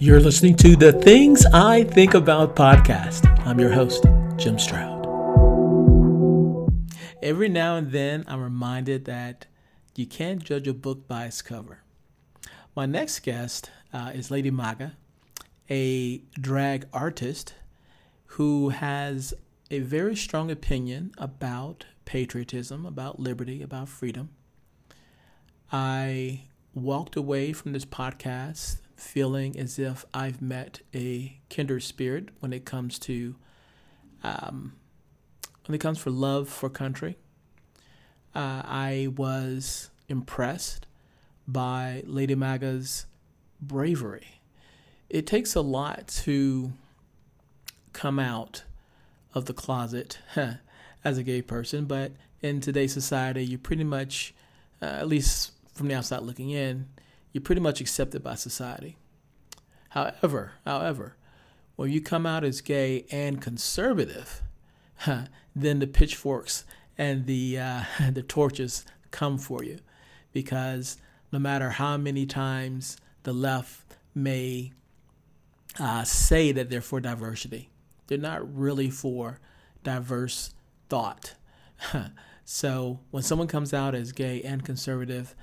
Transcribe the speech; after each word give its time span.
You're 0.00 0.20
listening 0.20 0.54
to 0.58 0.76
the 0.76 0.92
Things 0.92 1.44
I 1.46 1.82
Think 1.82 2.14
About 2.14 2.54
podcast. 2.54 3.26
I'm 3.44 3.58
your 3.58 3.72
host, 3.72 4.06
Jim 4.36 4.56
Stroud. 4.56 5.04
Every 7.20 7.48
now 7.48 7.74
and 7.74 7.90
then, 7.90 8.24
I'm 8.28 8.40
reminded 8.40 9.06
that 9.06 9.46
you 9.96 10.06
can't 10.06 10.44
judge 10.44 10.68
a 10.68 10.72
book 10.72 11.08
by 11.08 11.24
its 11.24 11.42
cover. 11.42 11.80
My 12.76 12.86
next 12.86 13.18
guest 13.24 13.72
uh, 13.92 14.12
is 14.14 14.30
Lady 14.30 14.52
Maga, 14.52 14.96
a 15.68 16.18
drag 16.40 16.86
artist 16.92 17.54
who 18.26 18.68
has 18.68 19.34
a 19.68 19.80
very 19.80 20.14
strong 20.14 20.48
opinion 20.48 21.10
about 21.18 21.86
patriotism, 22.04 22.86
about 22.86 23.18
liberty, 23.18 23.62
about 23.62 23.88
freedom. 23.88 24.28
I 25.72 26.42
walked 26.72 27.16
away 27.16 27.52
from 27.52 27.72
this 27.72 27.84
podcast 27.84 28.76
feeling 28.98 29.58
as 29.58 29.78
if 29.78 30.04
I've 30.12 30.42
met 30.42 30.80
a 30.94 31.38
kinder 31.48 31.80
spirit 31.80 32.28
when 32.40 32.52
it 32.52 32.64
comes 32.64 32.98
to 33.00 33.36
um, 34.22 34.74
when 35.66 35.74
it 35.74 35.78
comes 35.78 35.98
for 35.98 36.10
love 36.10 36.48
for 36.48 36.68
country. 36.68 37.16
Uh, 38.34 38.62
I 38.64 39.08
was 39.16 39.90
impressed 40.08 40.86
by 41.46 42.02
Lady 42.06 42.34
Maga's 42.34 43.06
bravery. 43.60 44.40
It 45.08 45.26
takes 45.26 45.54
a 45.54 45.60
lot 45.60 46.08
to 46.24 46.72
come 47.92 48.18
out 48.18 48.64
of 49.34 49.46
the 49.46 49.54
closet 49.54 50.18
as 51.04 51.18
a 51.18 51.22
gay 51.22 51.42
person, 51.42 51.86
but 51.86 52.12
in 52.42 52.60
today's 52.60 52.92
society, 52.92 53.44
you 53.44 53.58
pretty 53.58 53.84
much, 53.84 54.34
uh, 54.82 54.86
at 54.86 55.08
least 55.08 55.52
from 55.74 55.88
the 55.88 55.94
outside 55.94 56.22
looking 56.22 56.50
in, 56.50 56.88
you're 57.32 57.42
pretty 57.42 57.60
much 57.60 57.80
accepted 57.80 58.22
by 58.22 58.34
society. 58.34 58.96
However, 59.90 60.52
however, 60.64 61.16
when 61.76 61.90
you 61.90 62.00
come 62.00 62.26
out 62.26 62.44
as 62.44 62.60
gay 62.60 63.06
and 63.10 63.40
conservative, 63.40 64.42
huh, 64.96 65.26
then 65.56 65.78
the 65.78 65.86
pitchforks 65.86 66.64
and 66.96 67.26
the 67.26 67.58
uh, 67.58 67.84
the 68.12 68.22
torches 68.22 68.84
come 69.10 69.38
for 69.38 69.64
you, 69.64 69.78
because 70.32 70.98
no 71.32 71.38
matter 71.38 71.70
how 71.70 71.96
many 71.96 72.26
times 72.26 72.96
the 73.22 73.32
left 73.32 73.96
may 74.14 74.72
uh, 75.78 76.04
say 76.04 76.52
that 76.52 76.70
they're 76.70 76.80
for 76.80 77.00
diversity, 77.00 77.70
they're 78.06 78.18
not 78.18 78.56
really 78.56 78.90
for 78.90 79.38
diverse 79.84 80.54
thought. 80.88 81.34
so 82.44 83.00
when 83.10 83.22
someone 83.22 83.48
comes 83.48 83.72
out 83.72 83.94
as 83.94 84.12
gay 84.12 84.42
and 84.42 84.64
conservative, 84.64 85.34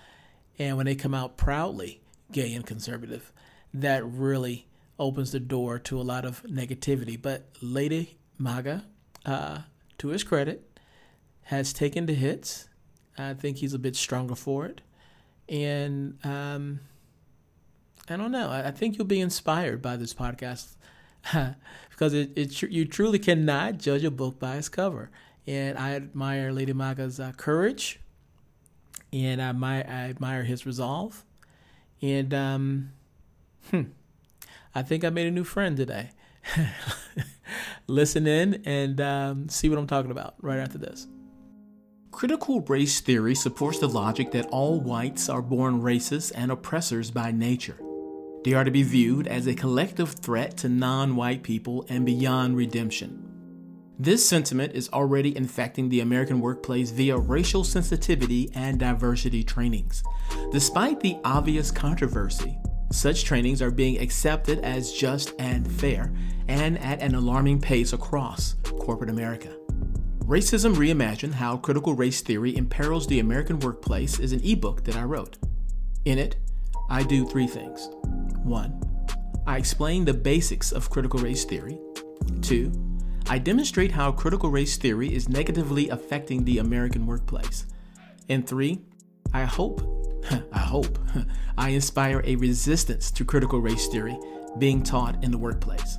and 0.58 0.78
when 0.78 0.86
they 0.86 0.96
come 0.96 1.14
out 1.14 1.38
proudly 1.38 2.02
gay 2.32 2.54
and 2.54 2.66
conservative, 2.66 3.32
that 3.74 4.06
really 4.06 4.68
opens 4.98 5.32
the 5.32 5.40
door 5.40 5.80
to 5.80 6.00
a 6.00 6.04
lot 6.04 6.26
of 6.26 6.44
negativity. 6.44 7.22
But 7.22 7.48
Lady 7.62 8.18
Maga, 8.38 8.86
uh, 9.26 9.60
to 9.98 10.08
his 10.10 10.24
credit, 10.24 10.80
has 11.44 11.74
taken 11.74 12.06
the 12.06 12.14
hits. 12.14 12.70
I 13.18 13.34
think 13.34 13.58
he's 13.58 13.74
a 13.74 13.80
bit 13.80 13.96
stronger 13.96 14.36
for 14.36 14.66
it. 14.66 14.82
And 15.48 16.18
um, 16.24 16.80
I 18.10 18.18
don't 18.18 18.32
know. 18.32 18.50
I, 18.50 18.72
think 18.72 18.98
you'll 18.98 19.06
be 19.08 19.22
inspired 19.22 19.82
by 19.82 19.96
this 19.96 20.14
podcast 20.14 20.76
because 21.90 22.14
it, 22.14 22.32
it 22.36 22.62
you 22.62 22.86
truly 22.86 23.20
cannot 23.20 23.78
judge 23.78 24.04
a 24.04 24.12
book 24.12 24.40
by 24.40 24.58
its 24.58 24.70
cover. 24.70 25.12
And 25.48 25.78
I 25.78 25.94
admire 25.94 26.52
Lady 26.52 26.74
Maga's 26.74 27.20
uh, 27.20 27.32
courage, 27.38 28.00
and 29.16 29.42
I 29.42 29.50
admire, 29.50 29.86
I 29.88 30.10
admire 30.10 30.44
his 30.44 30.66
resolve. 30.66 31.24
And 32.02 32.34
um, 32.34 32.92
hmm, 33.72 33.84
I 34.74 34.82
think 34.82 35.04
I 35.04 35.10
made 35.10 35.28
a 35.28 35.32
new 35.32 35.46
friend 35.46 35.78
today. 35.78 36.10
Listen 37.88 38.28
in 38.28 38.62
and 38.66 39.00
um, 39.00 39.50
see 39.50 39.70
what 39.70 39.80
I'm 39.80 39.88
talking 39.88 40.12
about 40.12 40.36
right 40.42 40.60
after 40.60 40.78
this. 40.78 41.08
Critical 42.12 42.62
race 42.62 43.00
theory 43.00 43.36
supports 43.36 43.80
the 43.80 43.88
logic 43.88 44.32
that 44.32 44.48
all 44.48 44.80
whites 44.80 45.30
are 45.30 45.42
born 45.42 45.82
racist 45.82 46.32
and 46.36 46.52
oppressors 46.52 47.10
by 47.12 47.32
nature. 47.32 47.78
They 48.44 48.54
are 48.54 48.64
to 48.64 48.72
be 48.72 48.84
viewed 48.84 49.28
as 49.28 49.48
a 49.48 49.56
collective 49.56 50.12
threat 50.12 50.58
to 50.58 50.70
non 50.70 51.16
white 51.16 51.42
people 51.42 51.86
and 51.90 52.06
beyond 52.06 52.58
redemption. 52.58 53.25
This 53.98 54.28
sentiment 54.28 54.74
is 54.74 54.90
already 54.90 55.38
infecting 55.38 55.88
the 55.88 56.02
American 56.02 56.42
workplace 56.42 56.92
via 56.92 57.18
racial 57.18 57.64
sensitivity 57.64 58.50
and 58.54 58.78
diversity 58.78 59.42
trainings. 59.42 60.04
Despite 60.52 61.00
the 61.00 61.18
obvious 61.24 61.72
controversy, 61.72 62.58
such 62.92 63.24
trainings 63.24 63.62
are 63.62 63.72
being 63.72 63.98
accepted 64.02 64.60
as 64.60 64.92
just 64.92 65.34
and 65.40 65.72
fair, 65.72 66.14
and 66.50 66.78
at 66.80 67.02
an 67.02 67.16
alarming 67.16 67.62
pace 67.62 67.94
across 67.94 68.56
corporate 68.80 69.10
America. 69.10 69.56
Racism 70.26 70.76
Reimagined 70.76 71.36
How 71.36 71.56
Critical 71.56 71.94
Race 71.94 72.20
Theory 72.20 72.52
Imperils 72.58 73.08
the 73.08 73.20
American 73.20 73.60
Workplace 73.60 74.20
is 74.20 74.34
an 74.34 74.42
ebook 74.44 74.84
that 74.84 74.98
I 74.98 75.04
wrote. 75.04 75.38
In 76.04 76.20
it, 76.20 76.36
I 76.90 77.04
do 77.04 77.26
three 77.26 77.48
things. 77.48 77.88
One, 78.44 78.78
I 79.48 79.58
explain 79.58 80.04
the 80.04 80.14
basics 80.14 80.74
of 80.74 80.90
critical 80.90 81.22
race 81.22 81.46
theory. 81.46 81.80
Two, 82.42 82.72
I 83.28 83.40
demonstrate 83.40 83.92
how 83.92 84.12
critical 84.12 84.52
race 84.52 84.78
theory 84.78 85.14
is 85.14 85.28
negatively 85.28 85.90
affecting 85.90 86.44
the 86.44 86.60
American 86.60 87.08
workplace. 87.08 87.66
And 88.30 88.46
three, 88.48 88.82
I 89.34 89.46
hope, 89.46 89.82
I 90.52 90.60
hope, 90.60 91.00
I 91.58 91.70
inspire 91.70 92.22
a 92.24 92.36
resistance 92.36 93.10
to 93.12 93.26
critical 93.26 93.60
race 93.60 93.88
theory 93.88 94.18
being 94.60 94.84
taught 94.84 95.24
in 95.24 95.32
the 95.32 95.40
workplace. 95.40 95.98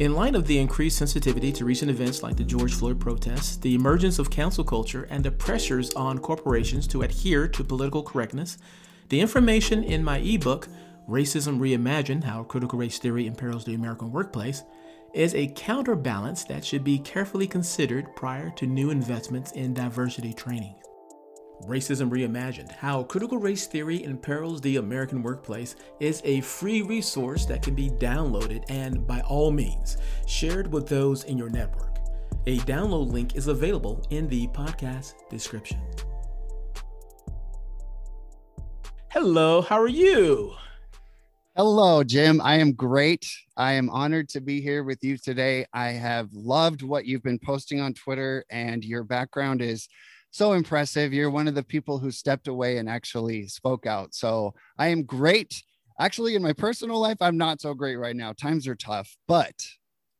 In 0.00 0.14
light 0.14 0.34
of 0.34 0.46
the 0.46 0.58
increased 0.58 0.98
sensitivity 0.98 1.52
to 1.52 1.64
recent 1.64 1.90
events 1.90 2.22
like 2.22 2.36
the 2.36 2.44
George 2.44 2.74
Floyd 2.74 3.00
protests, 3.00 3.56
the 3.56 3.74
emergence 3.74 4.18
of 4.18 4.28
cancel 4.28 4.64
culture, 4.64 5.06
and 5.08 5.24
the 5.24 5.30
pressures 5.30 5.90
on 5.94 6.18
corporations 6.18 6.86
to 6.88 7.02
adhere 7.02 7.46
to 7.48 7.64
political 7.64 8.02
correctness, 8.02 8.58
the 9.08 9.20
information 9.20 9.84
in 9.84 10.02
my 10.02 10.18
ebook, 10.18 10.68
Racism 11.08 11.60
Reimagined 11.60 12.24
How 12.24 12.42
Critical 12.42 12.78
Race 12.78 12.98
Theory 12.98 13.26
Imperils 13.26 13.64
the 13.64 13.74
American 13.74 14.10
Workplace, 14.10 14.64
is 15.16 15.34
a 15.34 15.46
counterbalance 15.46 16.44
that 16.44 16.62
should 16.62 16.84
be 16.84 16.98
carefully 16.98 17.46
considered 17.46 18.14
prior 18.14 18.50
to 18.50 18.66
new 18.66 18.90
investments 18.90 19.52
in 19.52 19.72
diversity 19.72 20.34
training. 20.34 20.74
Racism 21.62 22.10
Reimagined 22.10 22.70
How 22.70 23.02
Critical 23.02 23.38
Race 23.38 23.66
Theory 23.66 24.04
Imperils 24.04 24.60
the 24.60 24.76
American 24.76 25.22
Workplace 25.22 25.74
is 26.00 26.20
a 26.26 26.42
free 26.42 26.82
resource 26.82 27.46
that 27.46 27.62
can 27.62 27.74
be 27.74 27.88
downloaded 27.88 28.64
and, 28.68 29.06
by 29.06 29.20
all 29.20 29.50
means, 29.50 29.96
shared 30.26 30.70
with 30.70 30.86
those 30.86 31.24
in 31.24 31.38
your 31.38 31.48
network. 31.48 31.96
A 32.46 32.58
download 32.58 33.10
link 33.10 33.36
is 33.36 33.46
available 33.46 34.06
in 34.10 34.28
the 34.28 34.46
podcast 34.48 35.14
description. 35.30 35.80
Hello, 39.08 39.62
how 39.62 39.80
are 39.80 39.88
you? 39.88 40.52
Hello, 41.56 42.04
Jim. 42.04 42.38
I 42.44 42.56
am 42.56 42.74
great. 42.74 43.26
I 43.56 43.72
am 43.72 43.88
honored 43.88 44.28
to 44.28 44.42
be 44.42 44.60
here 44.60 44.84
with 44.84 45.02
you 45.02 45.16
today. 45.16 45.64
I 45.72 45.86
have 45.86 46.28
loved 46.34 46.82
what 46.82 47.06
you've 47.06 47.22
been 47.22 47.38
posting 47.38 47.80
on 47.80 47.94
Twitter, 47.94 48.44
and 48.50 48.84
your 48.84 49.04
background 49.04 49.62
is 49.62 49.88
so 50.30 50.52
impressive. 50.52 51.14
You're 51.14 51.30
one 51.30 51.48
of 51.48 51.54
the 51.54 51.62
people 51.62 51.98
who 51.98 52.10
stepped 52.10 52.46
away 52.46 52.76
and 52.76 52.90
actually 52.90 53.48
spoke 53.48 53.86
out. 53.86 54.14
So 54.14 54.52
I 54.76 54.88
am 54.88 55.04
great. 55.04 55.62
Actually, 55.98 56.34
in 56.34 56.42
my 56.42 56.52
personal 56.52 57.00
life, 57.00 57.16
I'm 57.22 57.38
not 57.38 57.62
so 57.62 57.72
great 57.72 57.96
right 57.96 58.14
now. 58.14 58.34
Times 58.34 58.68
are 58.68 58.74
tough, 58.74 59.16
but 59.26 59.54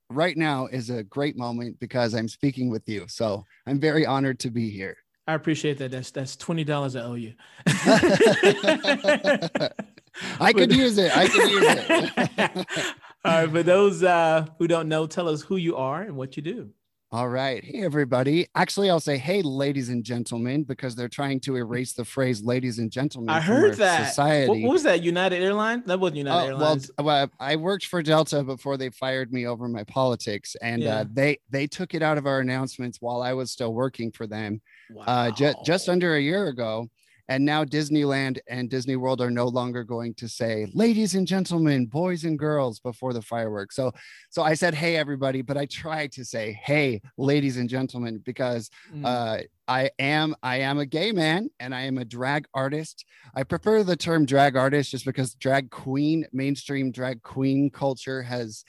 right 0.08 0.38
now 0.38 0.68
is 0.68 0.88
a 0.88 1.04
great 1.04 1.36
moment 1.36 1.78
because 1.80 2.14
I'm 2.14 2.28
speaking 2.28 2.70
with 2.70 2.88
you. 2.88 3.04
So 3.08 3.44
I'm 3.66 3.78
very 3.78 4.06
honored 4.06 4.40
to 4.40 4.50
be 4.50 4.70
here. 4.70 4.96
I 5.26 5.34
appreciate 5.34 5.76
that. 5.80 5.90
That's 5.90 6.10
that's 6.10 6.34
twenty 6.34 6.64
dollars 6.64 6.96
I 6.96 7.02
owe 7.02 7.12
you. 7.12 7.34
I 10.40 10.52
could 10.52 10.74
use 10.74 10.98
it. 10.98 11.16
I 11.16 11.28
could 11.28 11.50
use 11.50 11.64
it. 11.66 12.66
All 13.24 13.32
right. 13.32 13.50
For 13.50 13.62
those 13.62 14.02
uh, 14.02 14.46
who 14.58 14.68
don't 14.68 14.88
know, 14.88 15.06
tell 15.06 15.28
us 15.28 15.42
who 15.42 15.56
you 15.56 15.76
are 15.76 16.02
and 16.02 16.16
what 16.16 16.36
you 16.36 16.42
do. 16.42 16.70
All 17.12 17.28
right. 17.28 17.62
Hey, 17.62 17.82
everybody. 17.82 18.48
Actually, 18.56 18.90
I'll 18.90 18.98
say, 18.98 19.16
hey, 19.16 19.40
ladies 19.40 19.90
and 19.90 20.02
gentlemen, 20.02 20.64
because 20.64 20.96
they're 20.96 21.08
trying 21.08 21.38
to 21.40 21.54
erase 21.54 21.92
the 21.92 22.04
phrase 22.04 22.42
ladies 22.42 22.80
and 22.80 22.90
gentlemen. 22.90 23.30
I 23.30 23.40
heard 23.40 23.74
that. 23.76 24.08
Society. 24.08 24.48
What, 24.48 24.60
what, 24.60 24.72
was 24.72 24.82
that? 24.82 25.04
United 25.04 25.40
Airlines? 25.40 25.84
That 25.86 26.00
wasn't 26.00 26.18
United 26.18 26.42
uh, 26.42 26.46
Airlines. 26.48 26.90
Well, 26.98 27.06
well, 27.06 27.30
I 27.38 27.54
worked 27.56 27.86
for 27.86 28.02
Delta 28.02 28.42
before 28.42 28.76
they 28.76 28.90
fired 28.90 29.32
me 29.32 29.46
over 29.46 29.68
my 29.68 29.84
politics. 29.84 30.56
And 30.60 30.82
uh, 30.82 30.86
yeah. 30.86 30.96
uh, 30.96 31.04
they, 31.12 31.38
they 31.48 31.68
took 31.68 31.94
it 31.94 32.02
out 32.02 32.18
of 32.18 32.26
our 32.26 32.40
announcements 32.40 33.00
while 33.00 33.22
I 33.22 33.34
was 33.34 33.52
still 33.52 33.72
working 33.72 34.10
for 34.10 34.26
them 34.26 34.60
wow. 34.90 35.04
uh, 35.06 35.30
ju- 35.30 35.54
just 35.64 35.88
under 35.88 36.16
a 36.16 36.20
year 36.20 36.48
ago 36.48 36.88
and 37.28 37.44
now 37.44 37.64
Disneyland 37.64 38.38
and 38.48 38.70
Disney 38.70 38.96
World 38.96 39.20
are 39.20 39.30
no 39.30 39.46
longer 39.46 39.84
going 39.84 40.14
to 40.14 40.28
say 40.28 40.66
ladies 40.72 41.14
and 41.14 41.26
gentlemen, 41.26 41.86
boys 41.86 42.24
and 42.24 42.38
girls 42.38 42.80
before 42.80 43.12
the 43.12 43.22
fireworks. 43.22 43.76
So 43.76 43.92
so 44.30 44.42
I 44.42 44.54
said 44.54 44.74
hey 44.74 44.96
everybody, 44.96 45.42
but 45.42 45.56
I 45.56 45.66
tried 45.66 46.12
to 46.12 46.24
say 46.24 46.58
hey 46.62 47.00
ladies 47.16 47.56
and 47.56 47.68
gentlemen 47.68 48.22
because 48.24 48.70
mm. 48.94 49.04
uh, 49.04 49.42
I 49.68 49.90
am 49.98 50.34
I 50.42 50.58
am 50.60 50.78
a 50.78 50.86
gay 50.86 51.12
man 51.12 51.48
and 51.58 51.74
I 51.74 51.82
am 51.82 51.98
a 51.98 52.04
drag 52.04 52.46
artist. 52.54 53.04
I 53.34 53.42
prefer 53.42 53.82
the 53.82 53.96
term 53.96 54.26
drag 54.26 54.56
artist 54.56 54.90
just 54.90 55.04
because 55.04 55.34
drag 55.34 55.70
queen, 55.70 56.26
mainstream 56.32 56.92
drag 56.92 57.22
queen 57.22 57.70
culture 57.70 58.22
has 58.22 58.64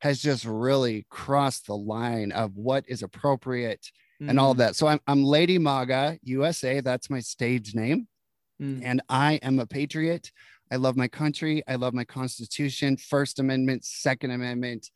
has 0.00 0.22
just 0.22 0.44
really 0.44 1.06
crossed 1.10 1.66
the 1.66 1.76
line 1.76 2.32
of 2.32 2.56
what 2.56 2.84
is 2.88 3.02
appropriate 3.02 3.90
mm. 4.22 4.28
and 4.28 4.38
all 4.38 4.50
of 4.50 4.56
mm. 4.56 4.60
that. 4.60 4.76
So 4.76 4.86
I'm, 4.86 5.00
I'm 5.06 5.24
Lady 5.24 5.58
MAGA 5.58 6.18
USA. 6.22 6.80
That's 6.80 7.10
my 7.10 7.20
stage 7.20 7.74
name. 7.74 8.08
Mm. 8.60 8.80
And 8.84 9.02
I 9.08 9.34
am 9.34 9.58
a 9.58 9.66
patriot. 9.66 10.32
I 10.70 10.76
love 10.76 10.96
my 10.96 11.08
country. 11.08 11.62
I 11.66 11.76
love 11.76 11.94
my 11.94 12.04
constitution, 12.04 12.96
First 12.96 13.38
Amendment, 13.38 13.84
Second 13.84 14.32
Amendment, 14.32 14.90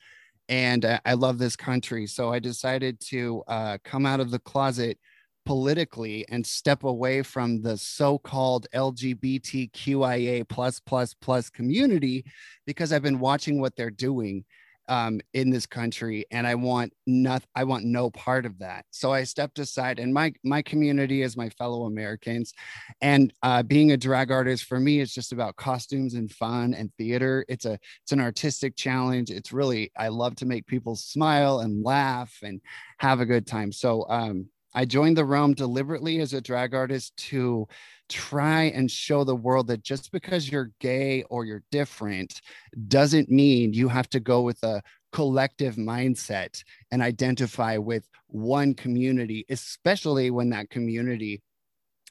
and 0.49 0.85
uh, 0.85 1.01
I 1.07 1.15
love 1.15 1.39
this 1.39 1.57
country. 1.57 2.07
So 2.07 2.33
I 2.33 2.39
decided 2.39 3.01
to 3.09 3.43
uh, 3.49 3.79
come 3.85 4.05
out 4.05 4.21
of 4.21 4.31
the 4.31 4.41
closet 4.41 4.99
politically 5.45 6.25
and 6.29 6.47
step 6.47 6.85
away 6.85 7.23
from 7.23 7.63
the 7.63 7.77
so-called 7.77 8.67
LGBTQIA 8.75 10.49
plus 10.49 10.79
plus 10.79 11.15
plus 11.15 11.51
community 11.51 12.25
because 12.67 12.93
I've 12.93 13.03
been 13.03 13.19
watching 13.19 13.61
what 13.61 13.75
they're 13.75 13.91
doing 13.91 14.45
um, 14.89 15.21
in 15.35 15.51
this 15.51 15.67
country, 15.67 16.25
and 16.31 16.47
I 16.47 16.55
want 16.55 16.93
not 17.07 17.43
I 17.55 17.65
want 17.65 17.85
no 17.85 18.11
part 18.11 18.47
of 18.47 18.59
that. 18.59 18.85
So 18.91 19.13
I 19.13 19.25
stepped 19.25 19.59
aside, 19.59 19.99
and 19.99 20.13
my 20.13 20.33
my 20.45 20.63
community 20.63 21.23
is 21.23 21.37
my 21.37 21.49
fellow 21.51 21.85
Americans, 21.85 22.53
and 23.01 23.33
uh, 23.43 23.63
being 23.63 23.93
a 23.93 23.97
drag 23.97 24.31
artist 24.31 24.65
for 24.65 24.81
me 24.81 25.01
is 25.01 25.15
just 25.15 25.33
about 25.33 25.57
costumes 25.57 26.15
and 26.15 26.31
fun 26.31 26.75
and 26.75 26.93
theater. 26.99 27.45
It's 27.49 27.65
a 27.65 27.79
it's 28.03 28.13
an 28.13 28.21
artistic 28.21 28.77
challenge. 28.77 29.31
It's 29.31 29.53
really 29.53 29.91
I 29.97 30.09
love 30.09 30.37
to 30.37 30.47
make 30.47 30.67
people 30.67 30.97
smile 30.97 31.61
and 31.61 31.85
laugh 31.85 32.39
and 32.43 32.61
have 32.99 33.21
a 33.21 33.27
good 33.27 33.47
time. 33.47 33.73
So 33.73 34.07
um, 34.09 34.47
I 34.75 34.85
joined 34.85 35.17
the 35.17 35.25
realm 35.25 35.55
deliberately 35.55 36.21
as 36.21 36.33
a 36.33 36.41
drag 36.41 36.75
artist 36.75 37.17
to 37.29 37.67
try 38.09 38.65
and 38.65 38.91
show 38.91 39.25
the 39.25 39.37
world 39.37 39.67
that 39.69 39.83
just 39.83 40.13
because 40.13 40.51
you're 40.51 40.71
gay 40.81 41.23
or 41.25 41.45
you're 41.45 41.63
different 41.71 42.41
doesn't 42.89 43.31
mean 43.31 43.73
you 43.73 43.89
have 43.89 44.09
to 44.11 44.21
go 44.21 44.43
with 44.43 44.63
a 44.63 44.83
collective 45.13 45.77
mindset 45.77 46.63
and 46.91 47.03
identify 47.03 47.77
with 47.77 48.09
one 48.29 48.75
community, 48.75 49.45
especially 49.51 50.31
when 50.31 50.51
that 50.51 50.71
community 50.71 51.43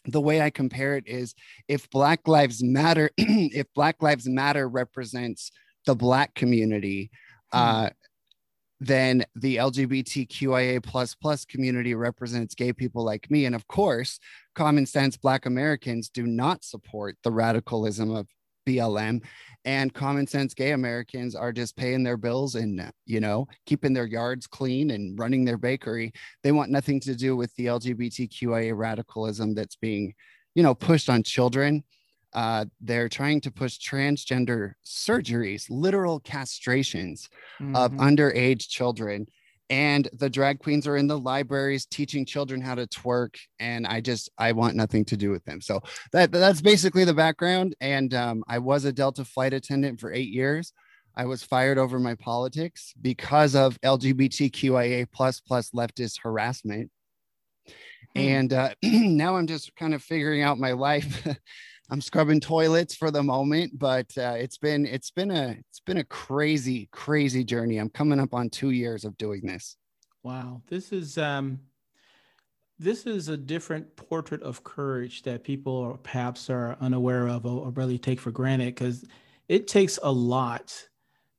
the 0.05 0.21
way 0.21 0.41
I 0.41 0.49
compare 0.49 0.95
it 0.97 1.07
is 1.07 1.35
if 1.67 1.89
Black 1.89 2.27
Lives 2.27 2.63
Matter, 2.63 3.11
if 3.17 3.67
Black 3.75 4.01
Lives 4.01 4.27
Matter 4.27 4.67
represents 4.67 5.51
the 5.85 5.95
Black 5.95 6.33
community, 6.33 7.11
hmm. 7.51 7.59
uh, 7.59 7.89
then 8.81 9.23
the 9.35 9.57
LGBTQIA 9.57 10.81
plus 10.83 11.13
plus 11.13 11.45
community 11.45 11.93
represents 11.93 12.55
gay 12.55 12.73
people 12.73 13.05
like 13.05 13.29
me. 13.29 13.45
And 13.45 13.53
of 13.53 13.67
course, 13.67 14.19
common 14.55 14.87
sense 14.87 15.15
Black 15.15 15.45
Americans 15.45 16.09
do 16.09 16.25
not 16.25 16.63
support 16.63 17.15
the 17.23 17.31
radicalism 17.31 18.09
of 18.09 18.27
BLM. 18.67 19.23
And 19.65 19.93
common 19.93 20.25
sense 20.25 20.55
gay 20.55 20.71
Americans 20.71 21.35
are 21.35 21.51
just 21.51 21.77
paying 21.77 22.01
their 22.01 22.17
bills 22.17 22.55
and, 22.55 22.91
you 23.05 23.19
know, 23.19 23.47
keeping 23.67 23.93
their 23.93 24.07
yards 24.07 24.47
clean 24.47 24.89
and 24.89 25.17
running 25.17 25.45
their 25.45 25.59
bakery. 25.59 26.11
They 26.43 26.51
want 26.51 26.71
nothing 26.71 26.99
to 27.01 27.13
do 27.13 27.35
with 27.35 27.55
the 27.55 27.67
LGBTQIA 27.67 28.75
radicalism 28.75 29.53
that's 29.53 29.75
being, 29.75 30.15
you 30.55 30.63
know, 30.63 30.73
pushed 30.73 31.07
on 31.07 31.21
children 31.21 31.83
uh, 32.33 32.65
they're 32.79 33.09
trying 33.09 33.41
to 33.41 33.51
push 33.51 33.77
transgender 33.77 34.73
surgeries, 34.85 35.65
literal 35.69 36.19
castrations 36.19 37.27
mm-hmm. 37.59 37.75
of 37.75 37.91
underage 37.93 38.67
children. 38.67 39.27
And 39.69 40.09
the 40.11 40.29
drag 40.29 40.59
queens 40.59 40.85
are 40.85 40.97
in 40.97 41.07
the 41.07 41.17
libraries 41.17 41.85
teaching 41.85 42.25
children 42.25 42.59
how 42.59 42.75
to 42.75 42.87
twerk. 42.87 43.37
And 43.59 43.87
I 43.87 44.01
just, 44.01 44.29
I 44.37 44.51
want 44.51 44.75
nothing 44.75 45.05
to 45.05 45.17
do 45.17 45.31
with 45.31 45.45
them. 45.45 45.61
So 45.61 45.79
that, 46.11 46.31
that's 46.31 46.61
basically 46.61 47.05
the 47.05 47.13
background. 47.13 47.75
And 47.79 48.13
um, 48.13 48.43
I 48.49 48.59
was 48.59 48.83
a 48.83 48.91
Delta 48.91 49.23
flight 49.23 49.53
attendant 49.53 50.01
for 50.01 50.11
eight 50.11 50.29
years. 50.29 50.73
I 51.15 51.25
was 51.25 51.43
fired 51.43 51.77
over 51.77 51.99
my 51.99 52.15
politics 52.15 52.93
because 53.01 53.55
of 53.55 53.79
LGBTQIA 53.81 55.07
plus 55.11 55.39
plus 55.39 55.71
leftist 55.71 56.19
harassment. 56.21 56.89
Hmm. 58.15 58.19
And 58.19 58.53
uh, 58.53 58.69
now 58.83 59.37
I'm 59.37 59.47
just 59.47 59.75
kind 59.75 59.93
of 59.93 60.03
figuring 60.03 60.41
out 60.41 60.59
my 60.59 60.71
life 60.71 61.25
I'm 61.91 61.99
scrubbing 61.99 62.39
toilets 62.39 62.95
for 62.95 63.11
the 63.11 63.21
moment, 63.21 63.77
but 63.77 64.17
uh, 64.17 64.35
it's 64.37 64.57
been 64.57 64.85
it's 64.85 65.11
been 65.11 65.29
a 65.29 65.57
it's 65.69 65.81
been 65.81 65.97
a 65.97 66.05
crazy 66.05 66.87
crazy 66.93 67.43
journey. 67.43 67.77
I'm 67.77 67.89
coming 67.89 68.17
up 68.17 68.33
on 68.33 68.49
two 68.49 68.69
years 68.69 69.03
of 69.03 69.17
doing 69.17 69.41
this. 69.41 69.75
Wow, 70.23 70.61
this 70.69 70.93
is 70.93 71.17
um, 71.17 71.59
this 72.79 73.05
is 73.05 73.27
a 73.27 73.35
different 73.35 73.93
portrait 73.97 74.41
of 74.41 74.63
courage 74.63 75.23
that 75.23 75.43
people 75.43 75.99
perhaps 76.01 76.49
are 76.49 76.77
unaware 76.79 77.27
of 77.27 77.45
or, 77.45 77.65
or 77.65 77.71
really 77.71 77.97
take 77.97 78.21
for 78.21 78.31
granted 78.31 78.73
because 78.73 79.03
it 79.49 79.67
takes 79.67 79.99
a 80.01 80.11
lot 80.11 80.73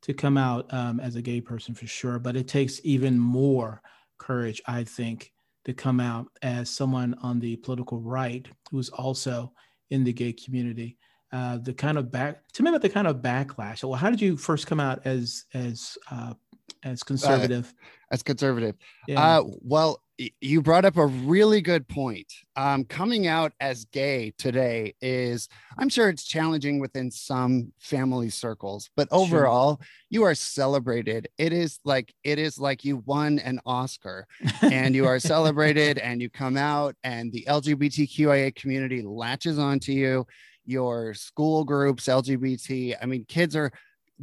to 0.02 0.12
come 0.12 0.36
out 0.36 0.70
um, 0.74 1.00
as 1.00 1.16
a 1.16 1.22
gay 1.22 1.40
person 1.40 1.74
for 1.74 1.86
sure, 1.86 2.18
but 2.18 2.36
it 2.36 2.46
takes 2.46 2.78
even 2.84 3.18
more 3.18 3.80
courage, 4.18 4.60
I 4.66 4.84
think, 4.84 5.32
to 5.64 5.72
come 5.72 5.98
out 5.98 6.26
as 6.42 6.68
someone 6.68 7.14
on 7.22 7.40
the 7.40 7.56
political 7.56 8.00
right 8.00 8.46
who's 8.70 8.90
also 8.90 9.52
in 9.90 10.04
the 10.04 10.12
gay 10.12 10.32
community. 10.32 10.98
Uh, 11.32 11.56
the 11.58 11.72
kind 11.72 11.96
of 11.96 12.10
back 12.10 12.42
to 12.52 12.62
me 12.62 12.68
about 12.68 12.82
the 12.82 12.88
kind 12.88 13.06
of 13.06 13.16
backlash. 13.16 13.82
Well, 13.82 13.94
how 13.94 14.10
did 14.10 14.20
you 14.20 14.36
first 14.36 14.66
come 14.66 14.80
out 14.80 15.06
as 15.06 15.44
as 15.54 15.96
uh, 16.10 16.34
as 16.82 17.02
conservative? 17.02 17.72
Uh, 17.78 18.14
as 18.14 18.22
conservative. 18.22 18.76
Yeah. 19.08 19.38
Uh, 19.38 19.44
well, 19.62 20.02
you 20.40 20.62
brought 20.62 20.84
up 20.84 20.96
a 20.96 21.06
really 21.06 21.60
good 21.60 21.88
point. 21.88 22.32
Um, 22.56 22.84
coming 22.84 23.26
out 23.26 23.52
as 23.60 23.84
gay 23.86 24.32
today 24.36 24.94
is, 25.00 25.48
I'm 25.78 25.88
sure 25.88 26.08
it's 26.08 26.24
challenging 26.24 26.78
within 26.78 27.10
some 27.10 27.72
family 27.78 28.30
circles, 28.30 28.90
but 28.96 29.08
overall, 29.10 29.76
sure. 29.76 29.86
you 30.10 30.22
are 30.24 30.34
celebrated. 30.34 31.28
It 31.38 31.52
is 31.52 31.78
like 31.84 32.12
it 32.24 32.38
is 32.38 32.58
like 32.58 32.84
you 32.84 32.98
won 33.06 33.38
an 33.38 33.60
Oscar, 33.64 34.26
and 34.62 34.94
you 34.94 35.06
are 35.06 35.18
celebrated, 35.18 35.98
and 35.98 36.20
you 36.20 36.28
come 36.28 36.56
out, 36.56 36.94
and 37.02 37.32
the 37.32 37.44
LGBTQIA 37.48 38.54
community 38.54 39.02
latches 39.02 39.58
onto 39.58 39.92
you. 39.92 40.26
Your 40.64 41.12
school 41.14 41.64
groups, 41.64 42.04
LGBT. 42.04 42.96
I 43.02 43.06
mean, 43.06 43.24
kids 43.26 43.56
are 43.56 43.72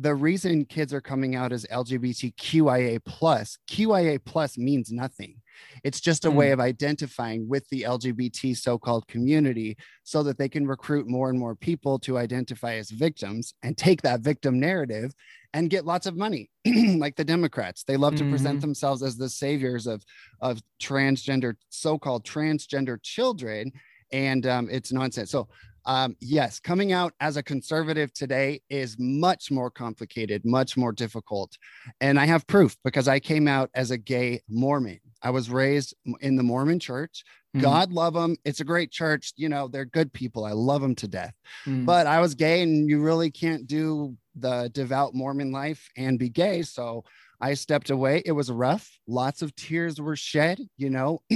the 0.02 0.16
reason 0.16 0.64
kids 0.64 0.94
are 0.94 1.02
coming 1.02 1.36
out 1.36 1.52
as 1.52 1.66
LGBTQIA 1.66 3.04
plus, 3.06 3.58
QIA 3.70 4.24
plus 4.24 4.58
means 4.58 4.92
nothing. 4.92 5.36
It's 5.84 6.00
just 6.00 6.24
a 6.24 6.32
mm. 6.32 6.36
way 6.36 6.48
hmm. 6.48 6.54
of 6.54 6.60
identifying 6.62 7.50
with 7.50 7.68
the 7.70 7.82
LGBT 7.82 8.56
so-called 8.56 9.08
community 9.08 9.76
so 10.04 10.24
that 10.24 10.38
they 10.38 10.48
can 10.48 10.66
recruit 10.66 11.06
more 11.08 11.30
and 11.30 11.38
more 11.38 11.54
people 11.54 12.00
to 12.00 12.18
identify 12.18 12.76
as 12.76 12.90
victims 12.92 13.54
and 13.62 13.78
take 13.78 14.02
that 14.04 14.22
victim 14.22 14.58
narrative 14.58 15.14
and 15.54 15.70
get 15.70 15.86
lots 15.86 16.06
of 16.06 16.16
money 16.16 16.50
like 16.98 17.16
the 17.16 17.24
democrats 17.24 17.84
they 17.84 17.98
love 17.98 18.16
to 18.16 18.22
mm-hmm. 18.22 18.34
present 18.34 18.62
themselves 18.62 19.02
as 19.02 19.18
the 19.18 19.28
saviors 19.28 19.88
of 19.88 20.04
of 20.42 20.62
transgender 20.80 21.56
so-called 21.70 22.24
transgender 22.24 23.02
children 23.02 23.72
and 24.12 24.46
um, 24.46 24.68
it's 24.72 24.92
nonsense 24.92 25.32
so 25.32 25.48
um, 25.86 26.16
yes, 26.20 26.60
coming 26.60 26.92
out 26.92 27.14
as 27.20 27.38
a 27.38 27.44
conservative 27.44 28.14
today 28.14 28.62
is 28.70 28.96
much 29.00 29.52
more 29.52 29.72
complicated, 29.72 30.44
much 30.46 30.78
more 30.78 30.92
difficult. 30.92 31.58
And 32.02 32.20
I 32.20 32.26
have 32.26 32.48
proof 32.48 32.76
because 32.84 33.08
I 33.08 33.20
came 33.20 33.48
out 33.48 33.70
as 33.74 33.92
a 33.92 33.98
gay 33.98 34.42
Mormon. 34.50 35.00
I 35.22 35.32
was 35.32 35.50
raised 35.50 35.96
in 36.22 36.36
the 36.36 36.44
Mormon 36.44 36.80
church. 36.80 37.24
Mm. 37.56 37.62
God 37.62 37.92
love 37.92 38.14
them. 38.14 38.38
It's 38.46 38.60
a 38.60 38.66
great 38.66 38.92
church. 38.92 39.34
You 39.36 39.50
know, 39.50 39.68
they're 39.68 39.86
good 39.86 40.14
people. 40.14 40.46
I 40.46 40.52
love 40.52 40.82
them 40.82 40.96
to 40.96 41.08
death. 41.08 41.34
Mm. 41.66 41.86
But 41.86 42.08
I 42.08 42.20
was 42.20 42.36
gay, 42.36 42.62
and 42.62 42.90
you 42.90 43.02
really 43.02 43.32
can't 43.32 43.68
do 43.68 44.16
the 44.36 44.70
devout 44.74 45.14
Mormon 45.14 45.52
life 45.52 45.90
and 45.98 46.20
be 46.20 46.30
gay. 46.30 46.62
So 46.62 47.04
I 47.42 47.54
stepped 47.54 47.90
away. 47.90 48.22
It 48.26 48.34
was 48.34 48.52
rough. 48.52 48.90
Lots 49.08 49.42
of 49.42 49.56
tears 49.56 50.00
were 50.00 50.16
shed, 50.16 50.60
you 50.78 50.90
know. 50.90 51.22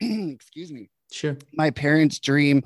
Excuse 0.00 0.72
me. 0.72 0.90
Sure. 1.12 1.36
My 1.52 1.70
parents' 1.70 2.18
dream 2.18 2.62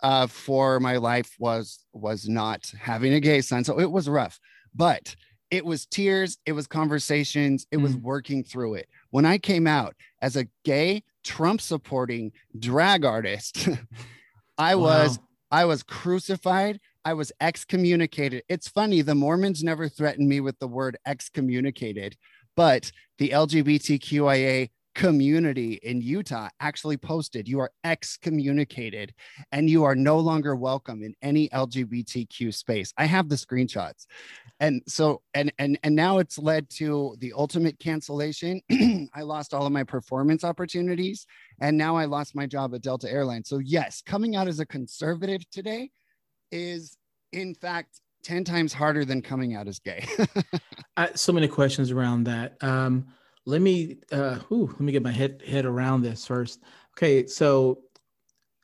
uh, 0.00 0.26
for 0.26 0.80
my 0.80 0.96
life 0.96 1.34
was 1.38 1.84
was 1.92 2.28
not 2.28 2.70
having 2.78 3.14
a 3.14 3.20
gay 3.20 3.40
son. 3.40 3.64
So 3.64 3.80
it 3.80 3.90
was 3.90 4.08
rough, 4.08 4.38
but 4.74 5.14
it 5.50 5.64
was 5.64 5.86
tears, 5.86 6.38
it 6.44 6.52
was 6.52 6.66
conversations, 6.66 7.66
it 7.70 7.78
mm. 7.78 7.82
was 7.82 7.96
working 7.96 8.42
through 8.44 8.74
it. 8.74 8.88
When 9.10 9.24
I 9.24 9.38
came 9.38 9.66
out 9.66 9.94
as 10.20 10.36
a 10.36 10.48
gay 10.64 11.04
Trump 11.24 11.60
supporting 11.60 12.32
drag 12.58 13.04
artist, 13.04 13.68
I 14.58 14.74
wow. 14.74 14.82
was 14.82 15.18
I 15.50 15.64
was 15.64 15.82
crucified. 15.82 16.80
I 17.04 17.14
was 17.14 17.30
excommunicated. 17.40 18.42
It's 18.48 18.66
funny, 18.66 19.00
the 19.00 19.14
Mormons 19.14 19.62
never 19.62 19.88
threatened 19.88 20.28
me 20.28 20.40
with 20.40 20.58
the 20.58 20.66
word 20.66 20.96
excommunicated, 21.06 22.16
but 22.56 22.90
the 23.18 23.28
LGBTQIA 23.28 24.70
community 24.96 25.74
in 25.82 26.00
Utah 26.00 26.48
actually 26.58 26.96
posted 26.96 27.46
you 27.46 27.60
are 27.60 27.70
excommunicated 27.84 29.12
and 29.52 29.68
you 29.68 29.84
are 29.84 29.94
no 29.94 30.18
longer 30.18 30.56
welcome 30.56 31.02
in 31.02 31.14
any 31.20 31.50
LGBTQ 31.50 32.54
space. 32.54 32.94
I 32.96 33.04
have 33.04 33.28
the 33.28 33.36
screenshots. 33.36 34.06
And 34.58 34.80
so 34.88 35.20
and 35.34 35.52
and 35.58 35.78
and 35.82 35.94
now 35.94 36.16
it's 36.16 36.38
led 36.38 36.70
to 36.70 37.14
the 37.18 37.34
ultimate 37.36 37.78
cancellation. 37.78 38.62
I 39.14 39.20
lost 39.20 39.52
all 39.52 39.66
of 39.66 39.72
my 39.72 39.84
performance 39.84 40.44
opportunities 40.44 41.26
and 41.60 41.76
now 41.76 41.94
I 41.94 42.06
lost 42.06 42.34
my 42.34 42.46
job 42.46 42.74
at 42.74 42.80
Delta 42.80 43.10
Airlines. 43.10 43.50
So 43.50 43.58
yes, 43.58 44.00
coming 44.00 44.34
out 44.34 44.48
as 44.48 44.60
a 44.60 44.66
conservative 44.66 45.42
today 45.50 45.90
is 46.50 46.96
in 47.32 47.54
fact 47.54 48.00
10 48.24 48.44
times 48.44 48.72
harder 48.72 49.04
than 49.04 49.20
coming 49.20 49.54
out 49.54 49.68
as 49.68 49.78
gay. 49.78 50.06
So 51.14 51.30
many 51.30 51.46
questions 51.46 51.90
around 51.90 52.24
that. 52.24 52.56
Um, 52.62 53.08
let 53.46 53.62
me 53.62 53.96
uh 54.12 54.36
whew, 54.48 54.66
let 54.66 54.80
me 54.80 54.92
get 54.92 55.02
my 55.02 55.12
head 55.12 55.42
head 55.46 55.64
around 55.64 56.02
this 56.02 56.26
first. 56.26 56.60
Okay, 56.96 57.26
so 57.26 57.82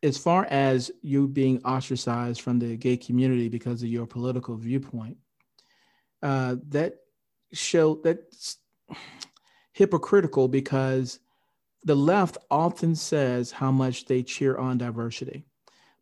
as 0.02 0.18
far 0.18 0.44
as 0.46 0.90
you 1.00 1.28
being 1.28 1.62
ostracized 1.64 2.40
from 2.40 2.58
the 2.58 2.76
gay 2.76 2.96
community 2.96 3.48
because 3.48 3.82
of 3.82 3.88
your 3.88 4.06
political 4.06 4.56
viewpoint, 4.56 5.16
uh, 6.22 6.56
that 6.68 6.96
show 7.52 8.00
that's 8.02 8.58
hypocritical 9.72 10.48
because 10.48 11.20
the 11.84 11.94
left 11.94 12.36
often 12.50 12.94
says 12.94 13.52
how 13.52 13.70
much 13.70 14.06
they 14.06 14.22
cheer 14.22 14.56
on 14.56 14.78
diversity, 14.78 15.44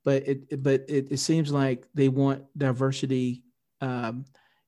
but 0.04 0.26
it 0.26 0.62
but 0.62 0.84
it, 0.88 1.08
it 1.10 1.18
seems 1.18 1.52
like 1.52 1.86
they 1.94 2.08
want 2.08 2.44
diversity 2.56 3.44
um, 3.82 4.24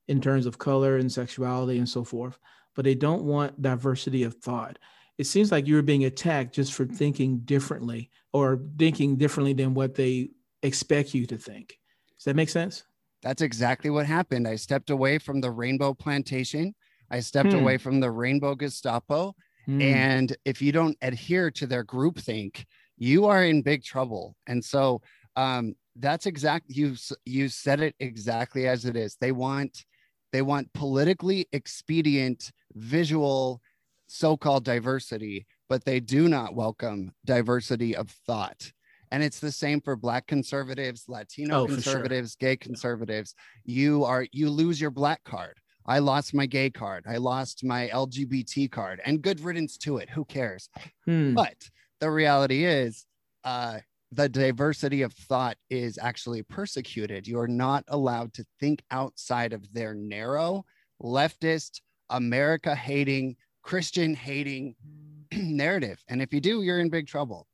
in 0.08 0.20
terms 0.20 0.44
of 0.44 0.58
color 0.58 0.98
and 0.98 1.10
sexuality 1.10 1.78
and 1.78 1.88
so 1.88 2.04
forth 2.04 2.38
but 2.74 2.84
they 2.84 2.94
don't 2.94 3.24
want 3.24 3.60
diversity 3.60 4.22
of 4.22 4.34
thought. 4.34 4.78
It 5.18 5.24
seems 5.24 5.52
like 5.52 5.66
you're 5.66 5.82
being 5.82 6.04
attacked 6.04 6.54
just 6.54 6.72
for 6.72 6.86
thinking 6.86 7.40
differently 7.40 8.10
or 8.32 8.60
thinking 8.78 9.16
differently 9.16 9.52
than 9.52 9.74
what 9.74 9.94
they 9.94 10.30
expect 10.62 11.14
you 11.14 11.26
to 11.26 11.36
think. 11.36 11.78
Does 12.18 12.24
that 12.24 12.36
make 12.36 12.48
sense? 12.48 12.84
That's 13.22 13.42
exactly 13.42 13.90
what 13.90 14.06
happened. 14.06 14.48
I 14.48 14.56
stepped 14.56 14.90
away 14.90 15.18
from 15.18 15.40
the 15.40 15.50
Rainbow 15.50 15.94
Plantation. 15.94 16.74
I 17.10 17.20
stepped 17.20 17.52
hmm. 17.52 17.58
away 17.58 17.78
from 17.78 18.00
the 18.00 18.10
Rainbow 18.10 18.54
Gestapo. 18.54 19.34
Hmm. 19.66 19.80
And 19.80 20.36
if 20.44 20.60
you 20.60 20.72
don't 20.72 20.96
adhere 21.02 21.50
to 21.52 21.66
their 21.66 21.84
groupthink, 21.84 22.64
you 22.96 23.26
are 23.26 23.44
in 23.44 23.62
big 23.62 23.84
trouble. 23.84 24.36
And 24.46 24.64
so 24.64 25.02
um, 25.36 25.74
that's 25.96 26.26
exactly 26.26 26.74
you. 26.74 26.96
You 27.24 27.48
said 27.48 27.80
it 27.80 27.94
exactly 28.00 28.66
as 28.66 28.84
it 28.84 28.96
is. 28.96 29.16
They 29.20 29.32
want 29.32 29.84
they 30.32 30.42
want 30.42 30.72
politically 30.72 31.46
expedient 31.52 32.52
visual 32.74 33.60
so-called 34.06 34.64
diversity, 34.64 35.46
but 35.68 35.84
they 35.84 36.00
do 36.00 36.28
not 36.28 36.54
welcome 36.54 37.12
diversity 37.24 37.96
of 37.96 38.10
thought. 38.26 38.72
And 39.10 39.22
it's 39.22 39.40
the 39.40 39.52
same 39.52 39.80
for 39.80 39.94
black 39.94 40.26
conservatives, 40.26 41.04
Latino 41.08 41.62
oh, 41.62 41.66
conservatives, 41.66 42.36
sure. 42.40 42.48
gay 42.48 42.56
conservatives. 42.56 43.34
You 43.64 44.04
are 44.04 44.26
you 44.32 44.48
lose 44.48 44.80
your 44.80 44.90
black 44.90 45.22
card. 45.24 45.58
I 45.84 45.98
lost 45.98 46.32
my 46.32 46.46
gay 46.46 46.70
card. 46.70 47.04
I 47.08 47.16
lost 47.16 47.64
my 47.64 47.90
LGBT 47.92 48.70
card, 48.70 49.00
and 49.04 49.20
good 49.20 49.40
riddance 49.40 49.76
to 49.78 49.98
it. 49.98 50.08
Who 50.10 50.24
cares? 50.24 50.68
Hmm. 51.04 51.34
But 51.34 51.56
the 52.00 52.10
reality 52.10 52.64
is, 52.64 53.04
uh, 53.44 53.80
the 54.12 54.28
diversity 54.28 55.02
of 55.02 55.12
thought 55.12 55.56
is 55.70 55.98
actually 55.98 56.42
persecuted. 56.42 57.26
You 57.26 57.40
are 57.40 57.48
not 57.48 57.84
allowed 57.88 58.34
to 58.34 58.44
think 58.60 58.82
outside 58.90 59.52
of 59.52 59.72
their 59.72 59.94
narrow, 59.94 60.64
leftist, 61.02 61.80
America 62.12 62.74
hating, 62.74 63.36
Christian 63.62 64.14
hating 64.14 64.74
narrative. 65.32 66.02
And 66.08 66.22
if 66.22 66.32
you 66.32 66.40
do, 66.40 66.62
you're 66.62 66.80
in 66.80 66.88
big 66.88 67.06
trouble. 67.06 67.46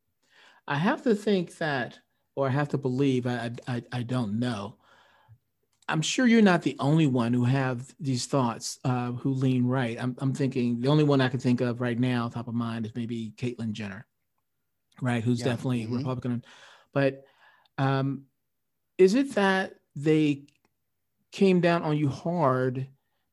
I 0.66 0.76
have 0.76 1.02
to 1.02 1.14
think 1.14 1.56
that, 1.58 1.98
or 2.36 2.46
I 2.46 2.50
have 2.50 2.68
to 2.70 2.78
believe, 2.78 3.26
I, 3.26 3.50
I, 3.66 3.82
I 3.90 4.02
don't 4.02 4.38
know. 4.38 4.76
I'm 5.90 6.02
sure 6.02 6.26
you're 6.26 6.42
not 6.42 6.62
the 6.62 6.76
only 6.78 7.06
one 7.06 7.32
who 7.32 7.44
have 7.44 7.94
these 7.98 8.26
thoughts 8.26 8.78
uh, 8.84 9.12
who 9.12 9.32
lean 9.32 9.64
right. 9.64 9.96
I'm, 9.98 10.14
I'm 10.18 10.34
thinking 10.34 10.80
the 10.80 10.88
only 10.88 11.04
one 11.04 11.22
I 11.22 11.30
can 11.30 11.40
think 11.40 11.62
of 11.62 11.80
right 11.80 11.98
now, 11.98 12.28
top 12.28 12.48
of 12.48 12.54
mind, 12.54 12.84
is 12.84 12.94
maybe 12.94 13.32
Caitlyn 13.38 13.72
Jenner 13.72 14.06
right? 15.00 15.22
Who's 15.22 15.40
yeah. 15.40 15.46
definitely 15.46 15.84
mm-hmm. 15.84 15.98
Republican. 15.98 16.44
But 16.92 17.24
um, 17.76 18.24
is 18.96 19.14
it 19.14 19.34
that 19.34 19.74
they 19.94 20.44
came 21.32 21.60
down 21.60 21.82
on 21.82 21.96
you 21.96 22.08
hard 22.08 22.86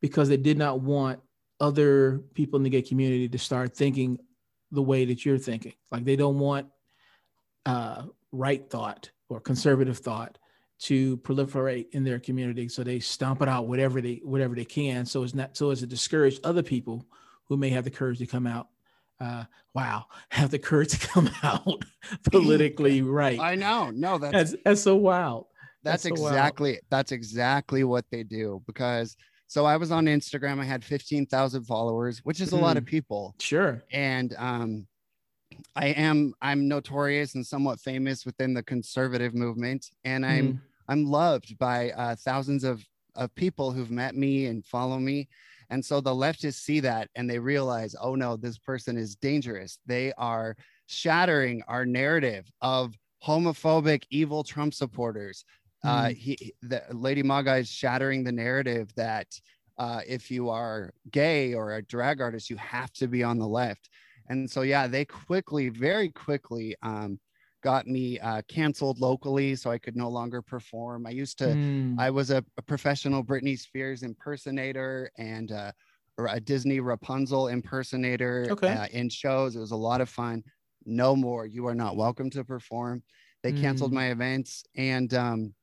because 0.06 0.30
they 0.30 0.38
did 0.38 0.58
not 0.58 0.82
want 0.82 1.20
other 1.60 2.20
people 2.34 2.58
in 2.58 2.64
the 2.64 2.70
gay 2.70 2.82
community 2.82 3.28
to 3.28 3.38
start 3.40 3.76
thinking 3.76 4.20
the 4.72 4.82
way 4.82 5.06
that 5.06 5.26
you're 5.26 5.38
thinking? 5.38 5.74
Like 5.92 6.06
they 6.06 6.16
don't 6.16 6.38
want 6.38 6.68
uh, 7.66 8.04
right 8.32 8.70
thought 8.70 9.10
or 9.30 9.40
conservative 9.40 9.98
thought 9.98 10.38
to 10.78 11.18
proliferate 11.18 11.88
in 11.92 12.04
their 12.04 12.20
community 12.20 12.68
so 12.68 12.84
they 12.84 13.00
stomp 13.00 13.42
it 13.42 13.48
out 13.48 13.66
whatever 13.66 14.02
they 14.02 14.20
whatever 14.26 14.54
they 14.54 14.66
can 14.66 15.06
so 15.06 15.24
it's 15.24 15.34
not 15.34 15.56
so 15.56 15.72
as 15.72 15.80
to 15.80 15.88
discourage 15.88 16.38
other 16.44 16.62
people 16.62 17.06
who 17.46 17.56
may 17.56 17.70
have 17.70 17.86
the 17.86 17.90
courage 17.90 18.18
to 18.20 18.28
come 18.28 18.46
out 18.46 18.68
uh, 19.20 19.46
wow, 19.74 20.06
have 20.30 20.52
the 20.52 20.60
courage 20.60 20.90
to 20.90 21.08
come 21.08 21.30
out 21.44 21.86
politically 22.32 23.02
right. 23.02 23.40
I 23.40 23.56
know. 23.56 23.90
No, 23.92 24.18
that's 24.18 24.34
that's, 24.34 24.56
that's 24.64 24.82
so 24.82 24.96
wild. 24.96 25.46
That's, 25.84 26.04
that's 26.04 26.20
exactly 26.20 26.72
wild. 26.72 26.82
that's 26.90 27.12
exactly 27.12 27.84
what 27.84 28.06
they 28.12 28.24
do 28.24 28.62
because 28.66 29.16
so 29.48 29.66
I 29.66 29.78
was 29.78 29.92
on 29.92 30.06
Instagram. 30.06 30.60
I 30.60 30.66
had 30.66 30.84
15,000 30.84 31.64
followers, 31.64 32.20
which 32.24 32.42
is 32.42 32.54
a 32.54 32.58
mm. 32.58 32.62
lot 32.62 32.78
of 32.78 32.84
hmm. 32.84 32.90
people. 32.90 33.36
Sure. 33.40 33.84
And 33.92 34.36
um 34.38 34.88
I 35.76 35.88
am 35.88 36.34
I'm 36.42 36.68
notorious 36.68 37.36
and 37.36 37.46
somewhat 37.46 37.80
famous 37.80 38.26
within 38.26 38.54
the 38.54 38.64
conservative 38.64 39.34
movement 39.34 39.90
and 40.04 40.26
I'm 40.26 40.54
mm. 40.54 40.60
I'm 40.88 41.06
loved 41.06 41.58
by 41.58 41.92
uh, 41.92 42.16
thousands 42.16 42.64
of 42.64 42.84
of 43.16 43.34
people 43.36 43.72
who've 43.72 43.92
met 43.92 44.16
me 44.16 44.48
and 44.48 44.66
follow 44.66 45.00
me 45.00 45.30
and 45.70 45.84
so 45.84 46.02
the 46.02 46.12
leftists 46.12 46.56
see 46.56 46.80
that 46.82 47.10
and 47.16 47.30
they 47.30 47.40
realize, 47.40 47.96
oh 48.00 48.16
no, 48.16 48.38
this 48.38 48.58
person 48.58 48.98
is 48.98 49.16
dangerous. 49.16 49.80
They 49.86 50.14
are 50.18 50.56
shattering 50.88 51.64
our 51.68 51.86
narrative 51.86 52.46
of 52.62 52.94
homophobic, 53.26 54.04
evil 54.10 54.44
Trump 54.44 54.74
supporters. 54.74 55.46
Mm. 55.86 55.88
Uh, 55.88 56.08
hmm. 56.08 56.14
he, 56.14 56.54
the, 56.62 56.84
Lady 56.92 57.24
Maga 57.24 57.58
is 57.58 57.70
shattering 57.70 58.24
the 58.24 58.32
narrative 58.32 58.94
that 58.96 59.28
uh, 59.78 60.02
if 60.08 60.32
you 60.32 60.50
are 60.50 60.94
gay 61.12 61.54
or 61.54 61.74
a 61.74 61.82
drag 61.84 62.22
artist, 62.22 62.50
you 62.50 62.58
have 62.58 62.92
to 62.94 63.08
be 63.08 63.24
on 63.24 63.38
the 63.38 63.48
left. 63.48 63.90
And 64.30 64.50
so, 64.50 64.62
yeah, 64.62 64.88
they 64.88 65.06
quickly, 65.06 65.70
very 65.70 66.10
quickly 66.10 66.76
um, 66.82 67.20
got 67.62 67.88
me 67.88 68.20
uh, 68.20 68.42
canceled 68.48 69.00
locally 69.00 69.56
so 69.56 69.70
I 69.70 69.78
could 69.78 69.96
no 69.96 70.10
longer 70.10 70.42
perform. 70.42 71.06
I 71.06 71.12
used 71.12 71.38
to, 71.40 71.48
mm. 71.48 72.00
I 72.00 72.10
was 72.10 72.32
a, 72.32 72.44
a, 72.58 72.62
professional 72.62 73.24
Britney 73.24 73.58
Spears 73.60 74.04
impersonator 74.04 75.12
and 75.18 75.52
uh, 75.52 75.72
a 76.18 76.40
Disney 76.40 76.80
Rapunzel 76.80 77.50
impersonator 77.50 78.48
okay. 78.50 78.70
uh, 78.70 78.88
in 78.92 79.10
shows. 79.10 79.56
It 79.56 79.60
was 79.60 79.72
a 79.72 79.76
lot 79.76 80.02
of 80.02 80.10
fun. 80.10 80.44
No 80.86 81.16
more. 81.16 81.46
You 81.46 81.68
are 81.68 81.76
not 81.76 81.98
welcome 81.98 82.30
to 82.32 82.44
perform. 82.44 83.04
They 83.44 83.52
mm. 83.52 83.62
canceled 83.62 83.94
my 83.94 84.08
events 84.08 84.64
and 84.76 85.14
um, 85.14 85.54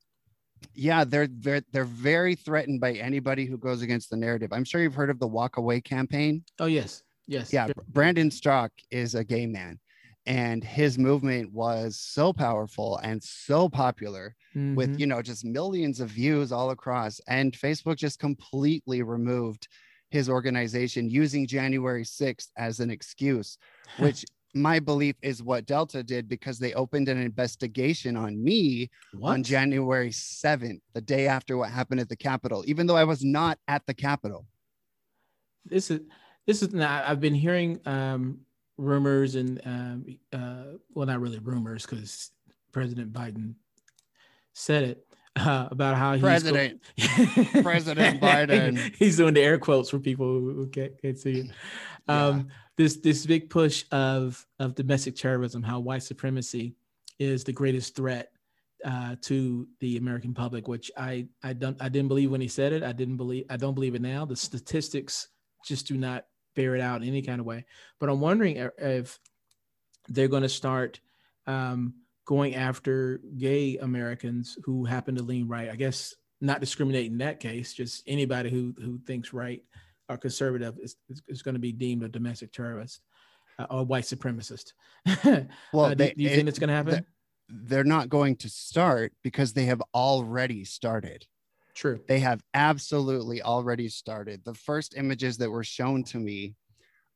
yeah, 0.75 1.04
they're, 1.04 1.28
they're 1.28 1.62
they're 1.73 1.85
very 1.85 2.35
threatened 2.35 2.81
by 2.81 2.92
anybody 2.92 3.47
who 3.47 3.59
goes 3.59 3.83
against 3.83 4.11
the 4.11 4.16
narrative. 4.16 4.52
I'm 4.52 4.64
sure 4.64 4.83
you've 4.83 4.95
heard 4.95 5.11
of 5.11 5.19
the 5.19 5.26
Walk 5.26 5.57
Away 5.57 5.81
campaign. 5.81 6.45
Oh 6.59 6.66
yes, 6.66 7.02
yes. 7.26 7.52
Yeah, 7.52 7.69
Brandon 7.88 8.31
Straka 8.31 8.71
is 8.90 9.14
a 9.14 9.25
gay 9.25 9.47
man 9.47 9.78
and 10.26 10.62
his 10.62 10.99
movement 10.99 11.52
was 11.52 11.99
so 11.99 12.33
powerful 12.33 12.99
and 12.99 13.23
so 13.23 13.69
popular 13.69 14.35
mm-hmm. 14.54 14.75
with 14.75 14.99
you 14.99 15.07
know 15.07 15.21
just 15.21 15.45
millions 15.45 16.00
of 16.00 16.11
views 16.11 16.52
all 16.52 16.71
across 16.71 17.21
and 17.26 17.52
facebook 17.52 17.97
just 17.97 18.19
completely 18.19 19.02
removed 19.02 19.69
his 20.11 20.28
organization 20.28 21.11
using 21.11 21.47
january 21.47 22.04
6th 22.04 22.49
as 22.57 22.81
an 22.81 22.90
excuse 22.90 23.59
which 23.99 24.25
my 24.54 24.78
belief 24.78 25.16
is 25.23 25.42
what 25.42 25.66
delta 25.66 26.02
did 26.02 26.28
because 26.28 26.59
they 26.59 26.75
opened 26.75 27.09
an 27.09 27.18
investigation 27.18 28.16
on 28.16 28.42
me 28.42 28.90
what? 29.14 29.32
on 29.32 29.42
january 29.42 30.11
7th 30.11 30.80
the 30.92 31.00
day 31.00 31.26
after 31.26 31.56
what 31.56 31.71
happened 31.71 32.00
at 32.00 32.09
the 32.09 32.16
capitol 32.16 32.62
even 32.66 32.87
though 32.87 32.97
i 32.97 33.04
was 33.04 33.25
not 33.25 33.59
at 33.68 33.85
the 33.87 33.94
capitol 33.94 34.47
this 35.64 35.90
is 35.90 36.00
this 36.47 36.62
is 36.62 36.73
now 36.73 37.02
i've 37.06 37.21
been 37.21 37.35
hearing 37.35 37.80
um 37.87 38.40
rumors 38.82 39.35
and 39.35 39.61
um, 39.64 40.04
uh, 40.32 40.76
well, 40.94 41.06
not 41.06 41.21
really 41.21 41.38
rumors 41.38 41.87
because 41.87 42.30
President 42.73 43.12
Biden 43.12 43.54
said 44.54 44.85
it 44.85 45.06
uh, 45.36 45.68
about 45.70 45.96
how 45.96 46.12
he's 46.12 46.22
President 46.22 46.80
President 47.62 48.20
Biden. 48.20 48.94
he's 48.98 49.16
doing 49.16 49.34
the 49.34 49.40
air 49.40 49.58
quotes 49.58 49.90
for 49.90 49.98
people 49.98 50.26
who 50.26 50.66
can't, 50.68 51.00
can't 51.00 51.18
see. 51.18 51.50
Um, 52.08 52.38
yeah. 52.38 52.54
This 52.76 52.96
this 52.96 53.26
big 53.26 53.50
push 53.50 53.84
of 53.92 54.44
of 54.58 54.74
domestic 54.74 55.16
terrorism, 55.16 55.62
how 55.62 55.80
white 55.80 56.02
supremacy 56.02 56.74
is 57.18 57.44
the 57.44 57.52
greatest 57.52 57.94
threat 57.94 58.32
uh, 58.84 59.16
to 59.22 59.68
the 59.80 59.96
American 59.96 60.34
public, 60.34 60.68
which 60.68 60.90
I 60.96 61.28
I 61.42 61.52
don't 61.52 61.76
I 61.80 61.88
didn't 61.88 62.08
believe 62.08 62.30
when 62.30 62.40
he 62.40 62.48
said 62.48 62.72
it. 62.72 62.82
I 62.82 62.92
didn't 62.92 63.16
believe 63.16 63.44
I 63.50 63.56
don't 63.56 63.74
believe 63.74 63.94
it 63.94 64.02
now. 64.02 64.24
The 64.24 64.36
statistics 64.36 65.28
just 65.64 65.86
do 65.86 65.96
not 65.96 66.26
bear 66.54 66.74
it 66.74 66.80
out 66.80 67.02
in 67.02 67.08
any 67.08 67.22
kind 67.22 67.40
of 67.40 67.46
way. 67.46 67.64
But 67.98 68.08
I'm 68.08 68.20
wondering 68.20 68.68
if 68.78 69.18
they're 70.08 70.28
going 70.28 70.42
to 70.42 70.48
start 70.48 71.00
um, 71.46 71.94
going 72.24 72.54
after 72.54 73.20
gay 73.36 73.76
Americans 73.78 74.56
who 74.64 74.84
happen 74.84 75.14
to 75.16 75.22
lean 75.22 75.48
right. 75.48 75.70
I 75.70 75.76
guess 75.76 76.14
not 76.40 76.60
discriminate 76.60 77.10
in 77.10 77.18
that 77.18 77.40
case, 77.40 77.72
just 77.72 78.02
anybody 78.06 78.50
who 78.50 78.74
who 78.78 78.98
thinks 79.06 79.32
right 79.32 79.62
or 80.08 80.16
conservative 80.16 80.76
is, 80.82 80.96
is, 81.08 81.22
is 81.28 81.42
going 81.42 81.54
to 81.54 81.60
be 81.60 81.72
deemed 81.72 82.02
a 82.02 82.08
domestic 82.08 82.52
terrorist 82.52 83.00
uh, 83.58 83.66
or 83.70 83.84
white 83.84 84.04
supremacist. 84.04 84.72
well, 85.72 85.86
uh, 85.86 85.88
do, 85.90 85.94
they, 85.96 86.12
do, 86.12 86.22
you 86.22 86.28
it, 86.28 86.36
think 86.36 86.48
it's 86.48 86.58
going 86.58 86.68
to 86.68 86.74
happen? 86.74 87.06
They're 87.48 87.84
not 87.84 88.08
going 88.08 88.36
to 88.36 88.48
start 88.48 89.12
because 89.22 89.52
they 89.52 89.64
have 89.66 89.82
already 89.94 90.64
started. 90.64 91.26
True. 91.74 92.00
They 92.06 92.18
have 92.20 92.42
absolutely 92.54 93.42
already 93.42 93.88
started. 93.88 94.44
The 94.44 94.54
first 94.54 94.94
images 94.96 95.38
that 95.38 95.50
were 95.50 95.64
shown 95.64 96.04
to 96.04 96.18
me 96.18 96.54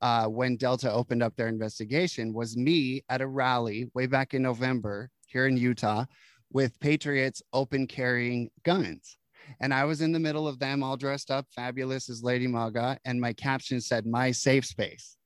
uh, 0.01 0.27
when 0.27 0.57
Delta 0.57 0.93
opened 0.93 1.23
up 1.23 1.35
their 1.37 1.49
investigation 1.49 2.33
was 2.33 2.57
me 2.57 3.03
at 3.09 3.21
a 3.21 3.27
rally 3.27 3.91
way 3.95 4.07
back 4.07 4.35
in 4.35 4.43
November 4.43 5.11
here 5.27 5.47
in 5.47 5.57
Utah 5.57 6.05
with 6.53 6.79
Patriots 6.81 7.43
open 7.53 7.87
carrying 7.87 8.51
guns. 8.65 9.19
And 9.61 9.73
I 9.73 9.85
was 9.85 10.01
in 10.01 10.13
the 10.13 10.19
middle 10.19 10.49
of 10.49 10.59
them 10.59 10.83
all 10.83 10.97
dressed 10.97 11.31
up, 11.31 11.47
fabulous 11.55 12.09
as 12.09 12.23
Lady 12.23 12.47
Maga. 12.47 12.99
And 13.05 13.21
my 13.21 13.33
caption 13.33 13.81
said, 13.81 14.07
My 14.07 14.31
safe 14.33 14.65
space 14.65 15.17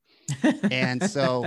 and 0.70 1.02
so 1.08 1.44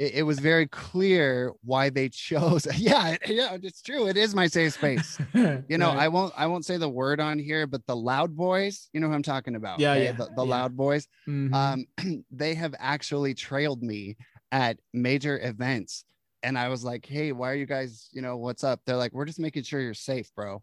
it, 0.00 0.14
it, 0.14 0.22
was 0.22 0.38
very 0.38 0.66
clear 0.66 1.52
why 1.64 1.90
they 1.90 2.08
chose 2.08 2.66
yeah 2.76 3.16
yeah 3.26 3.56
it's 3.62 3.82
true 3.82 4.06
it 4.06 4.16
is 4.16 4.34
my 4.34 4.46
safe 4.46 4.74
space 4.74 5.18
you 5.34 5.78
know 5.78 5.88
right. 5.88 5.98
i 5.98 6.08
won't 6.08 6.32
i 6.36 6.46
won't 6.46 6.64
say 6.64 6.76
the 6.76 6.88
word 6.88 7.20
on 7.20 7.38
here 7.38 7.66
but 7.66 7.84
the 7.86 7.96
loud 7.96 8.36
boys 8.36 8.88
you 8.92 9.00
know 9.00 9.08
who 9.08 9.14
i'm 9.14 9.22
talking 9.22 9.56
about 9.56 9.78
yeah, 9.78 9.92
okay? 9.92 10.04
yeah 10.04 10.12
the, 10.12 10.26
the 10.36 10.44
yeah. 10.44 10.50
loud 10.50 10.76
boys 10.76 11.06
mm-hmm. 11.28 11.54
um 11.54 11.84
they 12.30 12.54
have 12.54 12.74
actually 12.78 13.34
trailed 13.34 13.82
me 13.82 14.16
at 14.52 14.78
major 14.92 15.38
events 15.42 16.04
and 16.42 16.58
i 16.58 16.68
was 16.68 16.84
like 16.84 17.06
hey 17.06 17.32
why 17.32 17.50
are 17.50 17.56
you 17.56 17.66
guys 17.66 18.08
you 18.12 18.22
know 18.22 18.36
what's 18.36 18.64
up 18.64 18.80
they're 18.86 18.96
like 18.96 19.12
we're 19.12 19.24
just 19.24 19.40
making 19.40 19.62
sure 19.62 19.80
you're 19.80 19.94
safe 19.94 20.30
bro 20.34 20.62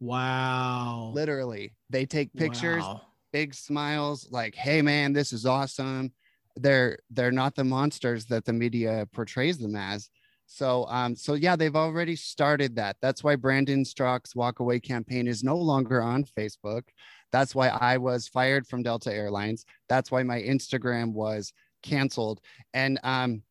wow 0.00 1.10
literally 1.14 1.74
they 1.90 2.06
take 2.06 2.32
pictures 2.34 2.82
wow 2.82 3.00
big 3.32 3.54
smiles 3.54 4.28
like 4.30 4.54
hey 4.54 4.82
man 4.82 5.12
this 5.12 5.32
is 5.32 5.44
awesome 5.44 6.12
they're 6.58 6.98
they're 7.10 7.32
not 7.32 7.54
the 7.54 7.64
monsters 7.64 8.26
that 8.26 8.44
the 8.44 8.52
media 8.52 9.06
portrays 9.12 9.58
them 9.58 9.76
as. 9.76 10.10
So 10.46 10.86
um 10.88 11.14
so 11.14 11.34
yeah 11.34 11.56
they've 11.56 11.76
already 11.76 12.16
started 12.16 12.76
that. 12.76 12.96
That's 13.02 13.22
why 13.22 13.36
brandon 13.36 13.84
straka's 13.84 14.34
walk 14.34 14.60
away 14.60 14.80
campaign 14.80 15.26
is 15.26 15.44
no 15.44 15.56
longer 15.56 16.02
on 16.02 16.24
facebook. 16.24 16.82
That's 17.32 17.54
why 17.54 17.68
i 17.68 17.98
was 17.98 18.28
fired 18.28 18.66
from 18.66 18.82
delta 18.82 19.12
airlines. 19.12 19.64
That's 19.88 20.10
why 20.10 20.22
my 20.22 20.40
instagram 20.40 21.12
was 21.12 21.52
canceled. 21.82 22.40
And 22.74 22.98
um 23.02 23.42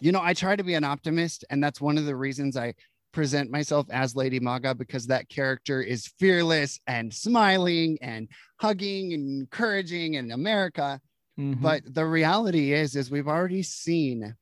you 0.00 0.12
know 0.12 0.20
i 0.22 0.34
try 0.34 0.54
to 0.56 0.64
be 0.64 0.74
an 0.74 0.84
optimist 0.84 1.44
and 1.50 1.62
that's 1.62 1.80
one 1.80 1.98
of 1.98 2.04
the 2.04 2.16
reasons 2.16 2.56
i 2.56 2.74
present 3.12 3.50
myself 3.50 3.86
as 3.90 4.14
lady 4.14 4.38
maga 4.38 4.74
because 4.74 5.06
that 5.06 5.28
character 5.28 5.80
is 5.80 6.12
fearless 6.18 6.78
and 6.86 7.12
smiling 7.12 7.96
and 8.02 8.28
hugging 8.60 9.14
and 9.14 9.40
encouraging 9.40 10.16
and 10.16 10.32
america 10.32 11.00
Mm-hmm. 11.38 11.62
But 11.62 11.82
the 11.94 12.06
reality 12.06 12.72
is, 12.72 12.96
is 12.96 13.10
we've 13.10 13.28
already 13.28 13.62
seen, 13.62 14.34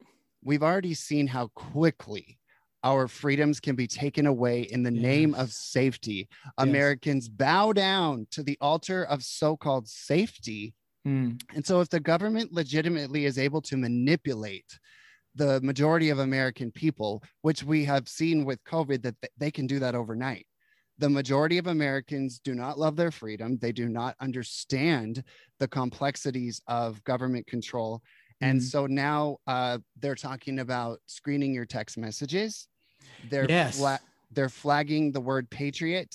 we've 0.43 0.63
already 0.63 0.95
seen 0.95 1.27
how 1.27 1.49
quickly 1.55 2.39
our 2.85 3.09
freedoms 3.09 3.61
can 3.61 3.75
be 3.75 3.87
taken 3.87 4.27
away 4.27 4.63
in 4.63 4.83
the 4.83 4.93
yes. 4.93 5.03
name 5.03 5.35
of 5.35 5.51
safety. 5.51 6.29
Yes. 6.45 6.53
Americans 6.59 7.29
bow 7.29 7.73
down 7.73 8.27
to 8.33 8.43
the 8.43 8.59
altar 8.61 9.05
of 9.05 9.23
so-called 9.23 9.89
safety. 9.89 10.75
Mm. 11.07 11.41
And 11.55 11.67
so 11.67 11.81
if 11.81 11.89
the 11.89 12.01
government 12.01 12.53
legitimately 12.53 13.25
is 13.25 13.39
able 13.39 13.63
to 13.63 13.77
manipulate 13.77 14.79
the 15.35 15.61
majority 15.63 16.11
of 16.11 16.19
American 16.21 16.71
people, 16.71 17.23
which 17.43 17.65
we 17.65 17.85
have 17.87 18.09
seen 18.09 18.45
with 18.45 18.63
COVID, 18.65 19.03
that 19.03 19.17
they 19.37 19.51
can 19.51 19.67
do 19.67 19.79
that 19.81 19.95
overnight 19.95 20.47
the 20.99 21.11
majority 21.11 21.59
of 21.59 21.67
Americans 21.67 22.39
do 22.39 22.55
not 22.55 22.79
love 22.79 22.97
their 22.97 23.11
freedom. 23.11 23.59
They 23.59 23.73
do 23.73 23.89
not 23.89 24.15
understand 24.21 25.25
the 25.59 25.69
complexities 25.69 26.61
of 26.67 27.03
government 27.05 27.47
control. 27.47 28.03
And 28.41 28.61
mm-hmm. 28.61 28.67
so 28.67 28.87
now 28.87 29.39
uh, 29.47 29.79
they're 30.01 30.15
talking 30.15 30.61
about 30.61 30.99
screening 31.07 31.53
your 31.53 31.67
text 31.67 31.99
messages. 31.99 32.69
They're 33.31 33.47
yes. 33.49 33.79
fla- 33.79 34.01
they're 34.31 34.49
flagging 34.49 35.13
the 35.13 35.21
word 35.21 35.49
patriot 35.51 36.15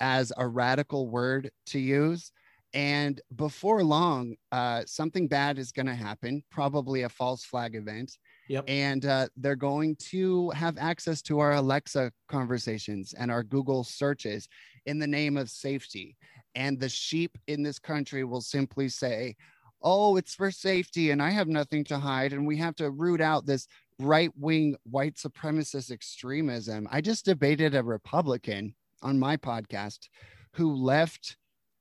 as 0.00 0.32
a 0.36 0.46
radical 0.46 1.08
word 1.08 1.50
to 1.66 1.78
use. 1.78 2.32
And 2.74 3.20
before 3.34 3.82
long, 3.82 4.36
uh, 4.52 4.82
something 4.86 5.28
bad 5.28 5.58
is 5.58 5.72
going 5.72 5.86
to 5.86 5.94
happen, 5.94 6.42
probably 6.50 7.02
a 7.02 7.08
false 7.08 7.44
flag 7.44 7.74
event. 7.74 8.12
Yep. 8.48 8.64
And 8.68 9.06
uh, 9.06 9.28
they're 9.36 9.56
going 9.56 9.96
to 10.10 10.50
have 10.50 10.78
access 10.78 11.20
to 11.22 11.40
our 11.40 11.54
Alexa 11.54 12.12
conversations 12.28 13.14
and 13.18 13.30
our 13.30 13.42
Google 13.42 13.84
searches 13.84 14.48
in 14.86 14.98
the 14.98 15.06
name 15.06 15.36
of 15.36 15.50
safety. 15.50 16.16
And 16.54 16.78
the 16.78 16.88
sheep 16.88 17.36
in 17.48 17.62
this 17.62 17.78
country 17.78 18.24
will 18.24 18.40
simply 18.40 18.88
say, 18.88 19.36
oh, 19.82 20.16
it's 20.16 20.34
for 20.34 20.50
safety 20.50 21.10
and 21.10 21.22
I 21.22 21.30
have 21.30 21.48
nothing 21.48 21.84
to 21.84 21.98
hide. 21.98 22.32
And 22.32 22.46
we 22.46 22.56
have 22.58 22.76
to 22.76 22.90
root 22.90 23.20
out 23.20 23.46
this 23.46 23.66
right 23.98 24.30
wing 24.36 24.76
white 24.84 25.16
supremacist 25.16 25.90
extremism. 25.90 26.88
I 26.90 27.00
just 27.00 27.24
debated 27.24 27.74
a 27.74 27.82
Republican 27.82 28.74
on 29.02 29.18
my 29.18 29.36
podcast 29.36 30.08
who 30.52 30.74
left 30.74 31.36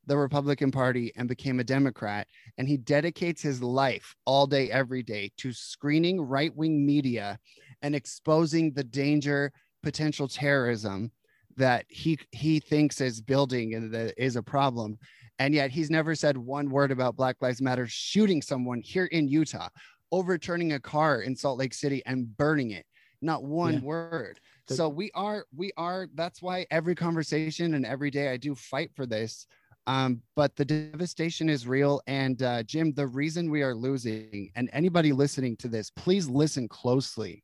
the 0.08 0.18
Republican 0.18 0.72
Party 0.72 1.12
and 1.16 1.28
became 1.28 1.60
a 1.60 1.64
Democrat. 1.64 2.28
And 2.58 2.68
he 2.68 2.78
dedicates 2.78 3.42
his 3.42 3.62
life 3.62 4.16
all 4.26 4.48
day, 4.48 4.70
every 4.70 5.04
day 5.04 5.32
to 5.38 5.52
screening 5.52 6.22
right 6.22 6.56
wing 6.56 6.86
media 6.86 7.40
and 7.82 7.96
exposing 7.96 8.74
the 8.74 8.84
danger, 8.84 9.52
potential 9.84 10.28
terrorism 10.28 11.12
that 11.58 11.86
he 11.88 12.20
he 12.32 12.60
thinks 12.60 13.00
is 13.00 13.22
building 13.22 13.76
and 13.76 13.94
that 13.94 14.14
is 14.18 14.36
a 14.36 14.44
problem. 14.44 14.98
And 15.40 15.54
yet 15.54 15.72
he's 15.72 15.90
never 15.90 16.16
said 16.16 16.38
one 16.38 16.70
word 16.70 16.92
about 16.92 17.18
Black 17.18 17.38
Lives 17.42 17.62
Matter 17.62 17.88
shooting 17.88 18.42
someone 18.42 18.82
here 18.82 19.06
in 19.06 19.28
Utah, 19.28 19.70
overturning 20.12 20.74
a 20.74 20.80
car 20.80 21.22
in 21.22 21.36
Salt 21.36 21.60
Lake 21.60 21.74
City 21.74 22.02
and 22.06 22.36
burning 22.38 22.72
it. 22.72 22.86
Not 23.22 23.44
one 23.44 23.76
yeah. 23.76 23.80
word. 23.82 24.40
So 24.68 24.90
we 24.90 25.12
are, 25.14 25.46
we 25.56 25.72
are, 25.78 26.08
that's 26.16 26.42
why 26.42 26.66
every 26.72 26.96
conversation 26.96 27.76
and 27.76 27.86
every 27.86 28.10
day 28.10 28.30
I 28.30 28.38
do 28.38 28.56
fight 28.56 28.92
for 28.96 29.06
this 29.06 29.46
um, 29.88 30.22
but 30.36 30.56
the 30.56 30.66
devastation 30.66 31.50
is 31.50 31.68
real. 31.68 32.02
And 32.08 32.42
uh, 32.42 32.64
Jim, 32.64 32.94
the 32.94 33.08
reason 33.08 33.52
we 33.52 33.62
are 33.62 33.76
losing, 33.76 34.52
and 34.56 34.70
anybody 34.74 35.12
listening 35.12 35.58
to 35.58 35.68
this, 35.68 35.92
please 35.92 36.28
listen 36.28 36.68
closely. 36.68 37.44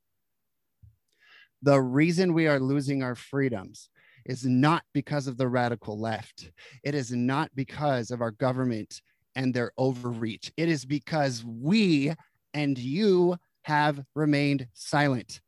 The 1.62 1.80
reason 1.80 2.34
we 2.34 2.47
are 2.47 2.60
losing 2.60 3.04
our 3.04 3.15
freedoms 3.15 3.89
is 4.25 4.45
not 4.45 4.84
because 4.93 5.27
of 5.27 5.38
the 5.38 5.47
radical 5.47 5.99
left. 5.99 6.51
It 6.84 6.95
is 6.95 7.12
not 7.12 7.51
because 7.56 8.12
of 8.12 8.21
our 8.21 8.32
government 8.32 9.01
and 9.36 9.54
their 9.54 9.71
overreach. 9.77 10.51
It 10.58 10.69
is 10.69 10.86
because 10.86 11.43
we 11.45 12.13
and 12.54 12.77
you 12.77 13.38
have 13.63 14.04
remained 14.15 14.67
silent. 14.73 15.39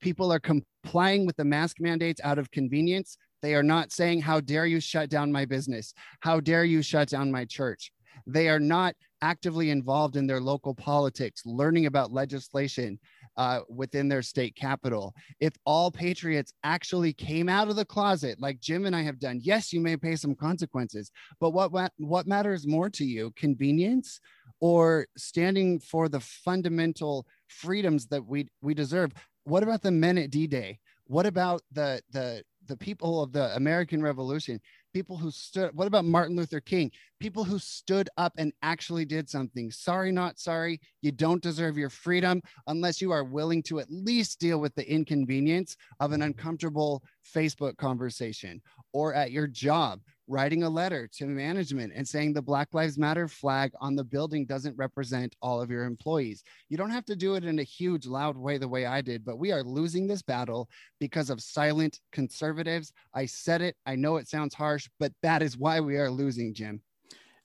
People 0.00 0.32
are 0.32 0.40
complying 0.40 1.26
with 1.26 1.36
the 1.36 1.44
mask 1.44 1.76
mandates 1.80 2.20
out 2.24 2.38
of 2.38 2.50
convenience 2.50 3.16
they 3.42 3.54
are 3.54 3.62
not 3.62 3.92
saying, 3.92 4.22
How 4.22 4.40
dare 4.40 4.66
you 4.66 4.80
shut 4.80 5.10
down 5.10 5.32
my 5.32 5.44
business? 5.44 5.94
How 6.20 6.40
dare 6.40 6.64
you 6.64 6.82
shut 6.82 7.08
down 7.08 7.30
my 7.30 7.44
church? 7.44 7.92
They 8.26 8.48
are 8.48 8.60
not 8.60 8.94
actively 9.22 9.70
involved 9.70 10.16
in 10.16 10.26
their 10.26 10.40
local 10.40 10.74
politics, 10.74 11.42
learning 11.44 11.86
about 11.86 12.12
legislation 12.12 12.98
uh, 13.36 13.60
within 13.68 14.08
their 14.08 14.22
state 14.22 14.54
capital. 14.56 15.14
If 15.40 15.54
all 15.64 15.90
patriots 15.90 16.52
actually 16.64 17.12
came 17.12 17.48
out 17.48 17.68
of 17.68 17.76
the 17.76 17.84
closet, 17.84 18.40
like 18.40 18.60
Jim 18.60 18.86
and 18.86 18.94
I 18.94 19.02
have 19.02 19.18
done, 19.18 19.40
yes, 19.42 19.72
you 19.72 19.80
may 19.80 19.96
pay 19.96 20.16
some 20.16 20.34
consequences, 20.34 21.10
but 21.40 21.50
what, 21.50 21.92
what 21.98 22.26
matters 22.26 22.66
more 22.66 22.90
to 22.90 23.04
you, 23.04 23.32
convenience 23.36 24.20
or 24.60 25.06
standing 25.16 25.78
for 25.78 26.08
the 26.08 26.20
fundamental 26.20 27.26
freedoms 27.46 28.06
that 28.08 28.24
we, 28.24 28.48
we 28.60 28.74
deserve? 28.74 29.12
What 29.44 29.62
about 29.62 29.82
the 29.82 29.92
men 29.92 30.18
at 30.18 30.30
D 30.30 30.46
Day? 30.46 30.78
What 31.06 31.24
about 31.24 31.62
the, 31.72 32.02
the 32.10 32.42
the 32.68 32.76
people 32.76 33.22
of 33.22 33.32
the 33.32 33.54
American 33.56 34.02
Revolution, 34.02 34.60
people 34.94 35.16
who 35.16 35.30
stood, 35.30 35.74
what 35.74 35.88
about 35.88 36.04
Martin 36.04 36.36
Luther 36.36 36.60
King? 36.60 36.90
People 37.18 37.42
who 37.42 37.58
stood 37.58 38.08
up 38.16 38.32
and 38.38 38.52
actually 38.62 39.04
did 39.04 39.28
something. 39.28 39.70
Sorry, 39.70 40.12
not 40.12 40.38
sorry. 40.38 40.80
You 41.02 41.10
don't 41.10 41.42
deserve 41.42 41.76
your 41.76 41.90
freedom 41.90 42.40
unless 42.66 43.00
you 43.00 43.10
are 43.10 43.24
willing 43.24 43.62
to 43.64 43.80
at 43.80 43.90
least 43.90 44.38
deal 44.38 44.60
with 44.60 44.74
the 44.74 44.88
inconvenience 44.90 45.76
of 46.00 46.12
an 46.12 46.22
uncomfortable 46.22 47.02
Facebook 47.34 47.76
conversation 47.76 48.60
or 48.92 49.14
at 49.14 49.32
your 49.32 49.46
job 49.46 50.00
writing 50.28 50.62
a 50.62 50.68
letter 50.68 51.08
to 51.14 51.26
management 51.26 51.92
and 51.96 52.06
saying 52.06 52.32
the 52.32 52.42
Black 52.42 52.68
Lives 52.74 52.98
Matter 52.98 53.26
flag 53.26 53.72
on 53.80 53.96
the 53.96 54.04
building 54.04 54.44
doesn't 54.44 54.76
represent 54.76 55.34
all 55.40 55.60
of 55.60 55.70
your 55.70 55.84
employees. 55.84 56.44
You 56.68 56.76
don't 56.76 56.90
have 56.90 57.06
to 57.06 57.16
do 57.16 57.34
it 57.34 57.44
in 57.44 57.58
a 57.58 57.64
huge, 57.64 58.06
loud 58.06 58.36
way 58.36 58.58
the 58.58 58.68
way 58.68 58.86
I 58.86 59.00
did, 59.00 59.24
but 59.24 59.38
we 59.38 59.50
are 59.52 59.62
losing 59.62 60.06
this 60.06 60.22
battle 60.22 60.68
because 61.00 61.30
of 61.30 61.40
silent 61.40 62.00
conservatives. 62.12 62.92
I 63.14 63.26
said 63.26 63.62
it. 63.62 63.76
I 63.86 63.96
know 63.96 64.16
it 64.16 64.28
sounds 64.28 64.54
harsh, 64.54 64.88
but 65.00 65.12
that 65.22 65.42
is 65.42 65.56
why 65.56 65.80
we 65.80 65.96
are 65.96 66.10
losing, 66.10 66.52
Jim. 66.52 66.82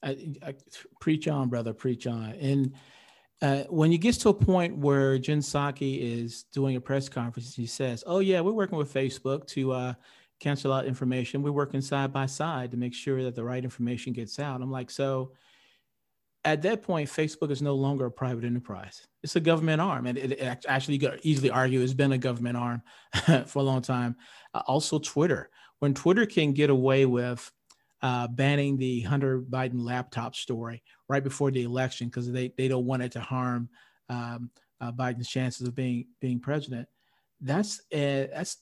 I, 0.04 0.36
I, 0.46 0.54
preach 1.00 1.30
on, 1.30 1.48
brother, 1.48 1.74
preach 1.74 2.08
on. 2.08 2.32
And 2.32 2.74
uh, 3.42 3.64
when 3.70 3.92
you 3.92 3.98
get 3.98 4.16
to 4.16 4.30
a 4.30 4.34
point 4.34 4.78
where 4.78 5.18
Jen 5.18 5.40
Psaki 5.40 6.00
is 6.00 6.44
doing 6.54 6.76
a 6.76 6.82
press 6.82 7.08
conference, 7.08 7.56
he 7.56 7.66
says, 7.66 8.04
"Oh 8.06 8.20
yeah, 8.20 8.42
we're 8.42 8.52
working 8.52 8.78
with 8.78 8.94
Facebook 8.94 9.48
to 9.48 9.72
uh, 9.72 9.94
cancel 10.44 10.74
out 10.74 10.86
information. 10.86 11.42
We're 11.42 11.52
working 11.52 11.82
side 11.82 12.14
by 12.14 12.26
side 12.26 12.72
to 12.72 12.78
make 12.78 12.94
sure 12.94 13.24
that 13.24 13.36
the 13.36 13.44
right 13.44 13.64
information 13.64 14.14
gets 14.14 14.40
out." 14.40 14.62
I'm 14.62 14.72
like, 14.72 14.92
so 14.92 15.32
at 16.46 16.62
that 16.64 16.84
point, 16.84 17.10
Facebook 17.10 17.52
is 17.52 17.62
no 17.62 17.76
longer 17.76 18.06
a 18.06 18.12
private 18.12 18.44
enterprise. 18.44 19.08
It's 19.24 19.36
a 19.36 19.40
government 19.40 19.82
arm. 19.82 20.08
And 20.08 20.18
it, 20.18 20.34
it 20.34 20.66
actually, 20.68 20.96
you 20.96 21.00
could 21.00 21.20
easily 21.24 21.50
argue, 21.50 21.80
it's 21.80 21.94
been 21.94 22.12
a 22.12 22.18
government 22.18 22.58
arm 22.58 22.82
for 23.46 23.60
a 23.60 23.64
long 23.64 23.82
time. 23.82 24.18
Uh, 24.54 24.62
also, 24.68 25.00
Twitter. 25.00 25.50
When 25.80 25.94
Twitter 25.94 26.26
can 26.26 26.52
get 26.52 26.70
away 26.70 27.06
with 27.06 27.50
uh, 28.02 28.28
banning 28.28 28.78
the 28.78 29.02
Hunter 29.02 29.42
Biden 29.42 29.82
laptop 29.82 30.36
story 30.36 30.84
right 31.08 31.24
before 31.24 31.52
the 31.52 31.64
election 31.64 32.08
because 32.08 32.30
they, 32.30 32.54
they 32.58 32.68
don't 32.68 32.86
want 32.86 33.04
it 33.04 33.14
to 33.14 33.22
harm 33.22 33.70
um, 34.10 34.52
uh, 34.82 34.92
Biden's 34.92 35.30
chances 35.30 35.66
of 35.66 35.76
being 35.76 36.08
being 36.20 36.40
president, 36.42 36.90
that's 37.44 37.82
a, 37.94 38.30
that's 38.34 38.58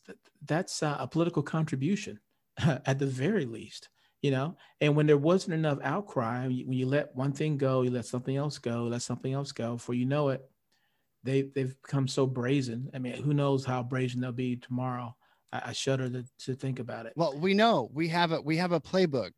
that's 0.46 0.82
a 0.82 1.08
political 1.10 1.44
contribution 1.44 2.20
at 2.58 3.00
the 3.00 3.06
very 3.06 3.46
least 3.46 3.90
you 4.22 4.32
know? 4.32 4.56
And 4.80 4.96
when 4.96 5.08
there 5.08 5.18
wasn't 5.18 5.56
enough 5.56 5.80
outcry 5.84 6.46
when 6.46 6.74
you 6.74 6.86
let 6.86 7.16
one 7.16 7.34
thing 7.34 7.58
go 7.58 7.82
you 7.82 7.92
let 7.92 8.06
something 8.06 8.36
else 8.36 8.58
go 8.58 8.84
let 8.84 9.02
something 9.02 9.34
else 9.34 9.52
go 9.52 9.74
before 9.74 9.96
you 9.96 10.06
know 10.06 10.30
it 10.30 10.48
they 11.24 11.44
they've 11.44 11.76
become 11.84 12.08
so 12.08 12.26
brazen. 12.26 12.90
I 12.94 13.00
mean 13.00 13.14
who 13.22 13.34
knows 13.34 13.66
how 13.66 13.84
brazen 13.84 14.22
they'll 14.22 14.32
be 14.32 14.56
tomorrow? 14.56 15.16
I, 15.54 15.62
I 15.68 15.74
shudder 15.74 16.10
to, 16.10 16.26
to 16.46 16.56
think 16.56 16.80
about 16.80 17.06
it. 17.06 17.14
Well 17.16 17.38
we 17.38 17.54
know. 17.54 17.90
We 17.94 18.08
have 18.10 18.32
a 18.32 18.42
we 18.42 18.58
have 18.58 18.72
a 18.72 18.82
playbook. 18.82 19.34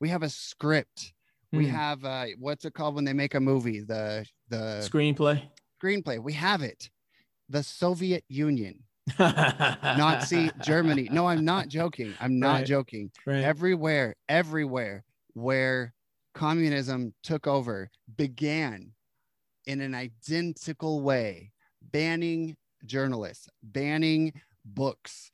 We 0.00 0.08
have 0.10 0.22
a 0.22 0.28
script. 0.28 1.12
We 1.52 1.66
hmm. 1.66 1.74
have 1.74 2.04
uh 2.04 2.26
what's 2.38 2.64
it 2.64 2.74
called 2.74 2.94
when 2.94 3.04
they 3.04 3.12
make 3.12 3.34
a 3.34 3.40
movie? 3.40 3.80
The 3.80 4.26
the 4.48 4.86
screenplay? 4.88 5.42
Screenplay. 5.82 6.22
We 6.22 6.32
have 6.34 6.62
it. 6.62 6.90
The 7.48 7.62
soviet 7.62 8.24
union 8.28 8.82
Nazi 9.18 10.50
Germany. 10.62 11.08
No, 11.10 11.26
I'm 11.26 11.44
not 11.44 11.68
joking. 11.68 12.14
I'm 12.20 12.38
not 12.38 12.52
right. 12.54 12.66
joking. 12.66 13.10
Right. 13.24 13.42
Everywhere, 13.42 14.16
everywhere 14.28 15.04
where 15.34 15.92
communism 16.34 17.14
took 17.22 17.46
over 17.46 17.90
began 18.16 18.92
in 19.66 19.80
an 19.80 19.94
identical 19.94 21.00
way, 21.02 21.52
banning 21.82 22.56
journalists, 22.84 23.48
banning 23.62 24.32
books, 24.64 25.30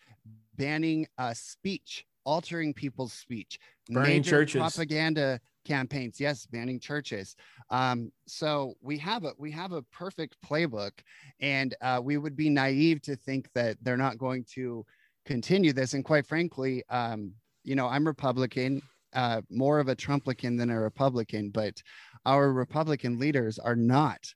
banning 0.56 1.06
uh, 1.18 1.34
speech, 1.34 2.04
altering 2.24 2.72
people's 2.72 3.12
speech, 3.12 3.58
burning 3.88 4.22
churches, 4.22 4.60
propaganda 4.60 5.40
campaigns. 5.64 6.20
Yes, 6.20 6.46
banning 6.46 6.80
churches. 6.80 7.36
Um, 7.70 8.12
so 8.26 8.74
we 8.80 8.98
have 8.98 9.24
a 9.24 9.32
we 9.38 9.50
have 9.52 9.72
a 9.72 9.82
perfect 9.82 10.36
playbook, 10.44 10.92
and 11.40 11.74
uh, 11.80 12.00
we 12.02 12.16
would 12.16 12.36
be 12.36 12.48
naive 12.48 13.02
to 13.02 13.16
think 13.16 13.48
that 13.54 13.76
they're 13.82 13.96
not 13.96 14.18
going 14.18 14.44
to 14.54 14.84
continue 15.24 15.72
this. 15.72 15.94
And 15.94 16.04
quite 16.04 16.26
frankly, 16.26 16.82
um, 16.88 17.32
you 17.64 17.74
know, 17.74 17.86
I'm 17.86 18.06
Republican, 18.06 18.82
uh, 19.14 19.42
more 19.50 19.78
of 19.78 19.88
a 19.88 19.96
Trumplican 19.96 20.58
than 20.58 20.70
a 20.70 20.80
Republican, 20.80 21.50
but 21.50 21.80
our 22.26 22.52
Republican 22.52 23.18
leaders 23.18 23.58
are 23.58 23.76
not. 23.76 24.32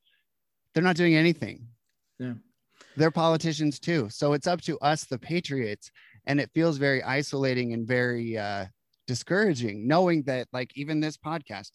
They're 0.75 0.83
not 0.83 0.97
doing 0.97 1.15
anything. 1.15 1.67
Yeah. 2.19 2.35
They're 2.97 3.11
politicians 3.11 3.79
too. 3.79 4.09
So 4.11 4.33
it's 4.33 4.47
up 4.47 4.61
to 4.63 4.79
us, 4.79 5.05
the 5.05 5.19
patriots, 5.19 5.91
and 6.27 6.41
it 6.41 6.51
feels 6.55 6.79
very 6.79 7.03
isolating 7.03 7.73
and 7.73 7.87
very 7.87 8.37
uh, 8.37 8.67
discouraging 9.07 9.87
knowing 9.87 10.23
that 10.25 10.49
like 10.53 10.71
even 10.77 11.01
this 11.01 11.17
podcast 11.17 11.71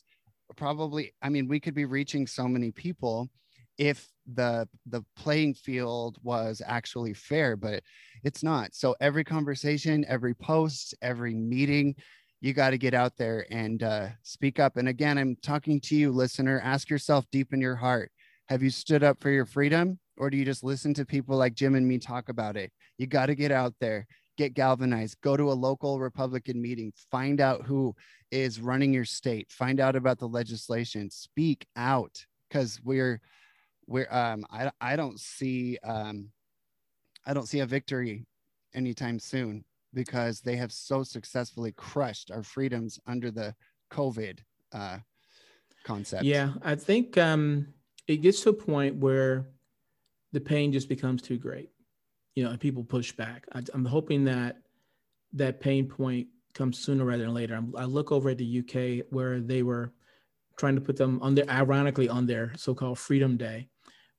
probably 0.58 1.14
i 1.22 1.30
mean 1.30 1.48
we 1.48 1.60
could 1.60 1.74
be 1.74 1.86
reaching 1.86 2.28
so 2.28 2.48
many 2.48 2.72
people 2.72 3.30
if 3.78 4.10
the 4.34 4.68
the 4.86 5.04
playing 5.16 5.54
field 5.54 6.18
was 6.22 6.62
actually 6.66 7.14
fair 7.14 7.56
but 7.56 7.82
it's 8.24 8.44
not. 8.44 8.76
So 8.76 8.96
every 9.02 9.24
conversation 9.24 10.06
every 10.08 10.36
post 10.36 10.94
every 11.02 11.34
meeting 11.34 11.96
you 12.42 12.54
got 12.54 12.72
to 12.72 12.78
get 12.78 12.94
out 12.94 13.18
there 13.18 13.46
and 13.52 13.84
uh, 13.84 14.08
speak 14.24 14.60
up. 14.60 14.78
And 14.78 14.88
again 14.88 15.18
i'm 15.18 15.36
talking 15.42 15.80
to 15.82 15.96
you 15.96 16.12
listener 16.12 16.62
ask 16.64 16.90
yourself 16.90 17.26
deep 17.32 17.54
in 17.54 17.62
your 17.62 17.76
heart 17.76 18.12
have 18.50 18.62
you 18.62 18.70
stood 18.70 19.04
up 19.04 19.20
for 19.20 19.30
your 19.30 19.46
freedom 19.46 20.00
or 20.18 20.30
do 20.30 20.38
you 20.38 20.46
just 20.46 20.64
listen 20.64 20.94
to 20.94 21.06
people 21.06 21.36
like 21.36 21.56
jim 21.56 21.74
and 21.74 21.88
me 21.88 21.98
talk 21.98 22.30
about 22.30 22.58
it? 22.58 22.72
You 23.00 23.08
got 23.08 23.28
to 23.28 23.36
get 23.36 23.52
out 23.52 23.74
there 23.80 24.06
get 24.38 24.54
galvanized 24.54 25.18
go 25.22 25.36
to 25.36 25.52
a 25.52 25.54
local 25.54 26.00
republican 26.00 26.62
meeting 26.62 26.92
find 27.12 27.42
out 27.42 27.66
who 27.66 27.94
is 28.32 28.62
running 28.62 28.94
your 28.94 29.06
state 29.06 29.52
find 29.52 29.80
out 29.80 29.96
about 29.96 30.18
the 30.18 30.28
legislation 30.28 31.10
speak 31.10 31.68
out. 31.76 32.26
Because 32.50 32.80
we're 32.84 33.22
we're 33.88 34.12
um 34.12 34.46
i, 34.50 34.72
I 34.80 34.96
don't 34.96 35.20
see 35.20 35.78
um 35.84 36.30
i 37.26 37.34
don't 37.34 37.48
see 37.48 37.60
a 37.60 37.66
victory 37.66 38.26
anytime 38.74 39.20
soon 39.20 39.64
because 39.94 40.40
they 40.42 40.56
have 40.56 40.72
so 40.72 41.04
successfully 41.04 41.74
crushed 41.74 42.32
our 42.32 42.44
freedoms 42.44 43.00
under 43.06 43.32
the 43.32 43.54
covid 43.92 44.40
uh 44.74 44.98
concept. 45.84 46.24
Yeah 46.24 46.54
i 46.62 46.76
think 46.76 47.18
um 47.18 47.68
it 48.08 48.18
gets 48.18 48.42
to 48.42 48.50
a 48.50 48.54
point 48.54 48.96
where 48.96 49.48
the 50.32 50.42
pain 50.42 50.72
just 50.72 50.88
becomes 50.88 51.22
too 51.22 51.38
great 51.38 51.70
you 52.36 52.44
know, 52.44 52.52
and 52.52 52.60
people 52.60 52.84
push 52.84 53.12
back. 53.12 53.46
I, 53.54 53.62
am 53.74 53.86
hoping 53.86 54.24
that 54.26 54.58
that 55.34 55.60
pain 55.60 55.88
point 55.88 56.28
comes 56.54 56.80
sooner 56.80 57.06
rather 57.06 57.24
than 57.24 57.34
later. 57.34 57.56
I'm, 57.56 57.74
i 57.78 57.86
look 57.86 58.12
over 58.12 58.30
at 58.30 58.38
the 58.38 58.60
UK 58.60 59.06
where 59.10 59.40
they 59.40 59.64
were 59.64 59.94
trying 60.58 60.76
to 60.76 60.82
put 60.82 60.98
them 60.98 61.20
on 61.22 61.36
their, 61.36 61.50
ironically, 61.50 62.10
on 62.10 62.26
their 62.26 62.54
so-called 62.56 63.00
Freedom 63.00 63.38
Day, 63.38 63.70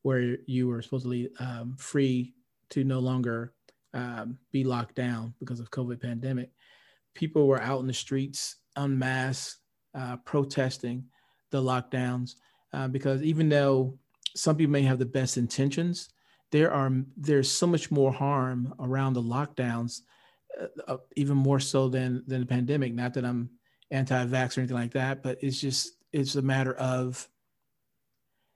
where 0.02 0.36
you 0.46 0.68
were 0.68 0.82
supposedly 0.82 1.30
um, 1.38 1.76
free 1.78 2.34
to 2.70 2.84
no 2.84 2.98
longer 2.98 3.52
um, 3.94 4.38
be 4.50 4.64
locked 4.64 4.94
down 4.94 5.34
because 5.38 5.60
of 5.60 5.70
COVID 5.70 6.00
pandemic. 6.00 6.50
People 7.14 7.46
were 7.46 7.60
out 7.60 7.80
in 7.80 7.86
the 7.86 7.92
streets 7.92 8.56
en 8.76 8.98
masse 8.98 9.58
uh, 9.94 10.16
protesting 10.24 11.04
the 11.50 11.60
lockdowns 11.60 12.36
uh, 12.72 12.88
because 12.88 13.22
even 13.22 13.48
though 13.48 13.98
some 14.34 14.56
people 14.56 14.72
may 14.72 14.82
have 14.82 14.98
the 14.98 15.04
best 15.04 15.36
intentions, 15.36 16.08
there 16.52 16.72
are 16.72 16.92
there's 17.16 17.50
so 17.50 17.66
much 17.66 17.90
more 17.90 18.12
harm 18.12 18.74
around 18.78 19.14
the 19.14 19.22
lockdowns, 19.22 20.02
uh, 20.60 20.66
uh, 20.86 20.96
even 21.16 21.36
more 21.36 21.58
so 21.58 21.88
than 21.88 22.22
than 22.26 22.40
the 22.40 22.46
pandemic. 22.46 22.92
Not 22.94 23.14
that 23.14 23.24
I'm 23.24 23.50
anti-vax 23.90 24.56
or 24.56 24.60
anything 24.60 24.76
like 24.76 24.92
that, 24.92 25.22
but 25.22 25.38
it's 25.42 25.60
just 25.60 25.96
it's 26.12 26.36
a 26.36 26.42
matter 26.42 26.74
of 26.74 27.26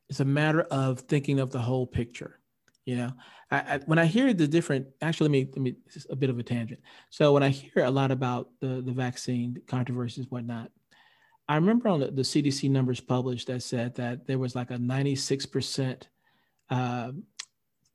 it's 0.09 0.21
a 0.21 0.25
matter 0.25 0.63
of 0.63 1.01
thinking 1.01 1.41
of 1.41 1.51
the 1.51 1.59
whole 1.59 1.87
picture. 1.87 2.39
You 2.85 2.97
know, 2.97 3.13
I, 3.51 3.57
I, 3.57 3.81
when 3.87 3.99
I 3.99 4.07
hear 4.07 4.33
the 4.33 4.47
different, 4.47 4.87
actually, 5.03 5.29
let 5.29 5.33
me 5.33 5.49
let 5.53 5.63
me 5.63 5.77
a 6.11 6.15
bit 6.17 6.31
of 6.31 6.39
a 6.39 6.43
tangent. 6.43 6.81
So 7.11 7.33
when 7.33 7.43
I 7.43 7.49
hear 7.49 7.85
a 7.85 7.91
lot 7.91 8.11
about 8.11 8.51
the 8.61 8.83
the 8.83 8.93
vaccine 8.93 9.57
controversies, 9.67 10.27
whatnot, 10.29 10.71
I 11.49 11.55
remember 11.55 11.89
on 11.89 12.01
the, 12.01 12.11
the 12.11 12.23
CDC 12.23 12.71
numbers 12.71 13.01
published 13.01 13.47
that 13.47 13.63
said 13.63 13.95
that 13.97 14.27
there 14.27 14.39
was 14.39 14.55
like 14.55 14.71
a 14.71 14.79
96 14.79 15.47
percent 15.47 16.09
uh, 16.71 17.13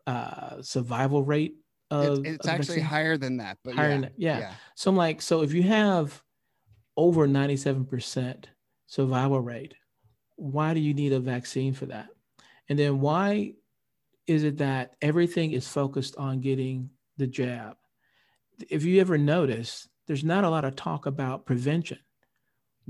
uh, 0.08 0.62
survival 0.62 1.24
rate 1.24 1.56
of 1.90 2.20
it's, 2.20 2.36
it's 2.36 2.48
of 2.48 2.54
actually 2.54 2.76
vaccine. 2.76 2.84
higher 2.84 3.18
than 3.18 3.38
that 3.38 3.58
but 3.64 3.76
higher 3.76 4.00
yeah, 4.00 4.08
yeah. 4.18 4.40
yeah 4.40 4.54
so 4.76 4.90
i'm 4.90 4.96
like 4.96 5.22
so 5.22 5.42
if 5.42 5.54
you 5.54 5.64
have 5.64 6.22
over 6.98 7.28
97% 7.28 8.46
survival 8.88 9.40
rate 9.40 9.74
why 10.36 10.74
do 10.74 10.80
you 10.80 10.94
need 10.94 11.14
a 11.14 11.20
vaccine 11.20 11.74
for 11.74 11.86
that 11.86 12.08
and 12.70 12.80
then 12.80 13.00
why 13.00 13.54
is 14.28 14.44
it 14.44 14.58
that 14.58 14.96
everything 15.02 15.52
is 15.52 15.68
focused 15.68 16.16
on 16.18 16.40
getting 16.40 16.90
the 17.18 17.28
jab 17.28 17.76
if 18.70 18.84
you 18.84 19.02
ever 19.02 19.18
notice 19.18 19.88
there's 20.08 20.24
not 20.24 20.44
a 20.44 20.50
lot 20.50 20.66
of 20.66 20.76
talk 20.76 21.06
about 21.06 21.46
prevention 21.46 22.00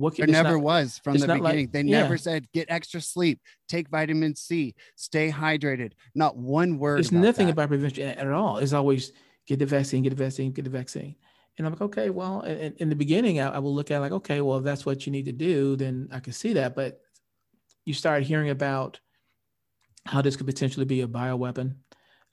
what 0.01 0.15
can, 0.15 0.25
there 0.25 0.43
never 0.43 0.55
not, 0.55 0.63
was 0.63 0.99
from 1.03 1.17
the 1.17 1.27
beginning. 1.27 1.43
Like, 1.43 1.71
they 1.71 1.83
yeah. 1.83 2.01
never 2.01 2.17
said 2.17 2.51
get 2.51 2.69
extra 2.69 2.99
sleep, 2.99 3.39
take 3.69 3.89
vitamin 3.89 4.35
C, 4.35 4.75
stay 4.95 5.31
hydrated. 5.31 5.93
Not 6.15 6.37
one 6.37 6.77
word. 6.77 6.97
There's 6.97 7.11
nothing 7.11 7.47
that. 7.47 7.53
about 7.53 7.69
prevention 7.69 8.07
at 8.07 8.27
all. 8.27 8.57
It's 8.57 8.73
always 8.73 9.11
get 9.47 9.59
the 9.59 9.65
vaccine, 9.65 10.03
get 10.03 10.09
the 10.09 10.23
vaccine, 10.23 10.51
get 10.51 10.65
the 10.65 10.71
vaccine. 10.71 11.15
And 11.57 11.67
I'm 11.67 11.73
like, 11.73 11.81
okay, 11.81 12.09
well, 12.09 12.41
in, 12.41 12.73
in 12.77 12.89
the 12.89 12.95
beginning, 12.95 13.39
I, 13.39 13.55
I, 13.55 13.59
will 13.59 13.75
look 13.75 13.91
at 13.91 13.99
like, 13.99 14.13
okay, 14.13 14.41
well, 14.41 14.57
if 14.57 14.63
that's 14.63 14.85
what 14.85 15.05
you 15.05 15.11
need 15.11 15.25
to 15.25 15.31
do, 15.31 15.75
then 15.75 16.09
I 16.11 16.19
can 16.19 16.33
see 16.33 16.53
that. 16.53 16.75
But 16.75 17.01
you 17.85 17.93
start 17.93 18.23
hearing 18.23 18.49
about 18.49 18.99
how 20.05 20.21
this 20.21 20.35
could 20.35 20.47
potentially 20.47 20.85
be 20.85 21.01
a 21.01 21.07
bioweapon 21.07 21.75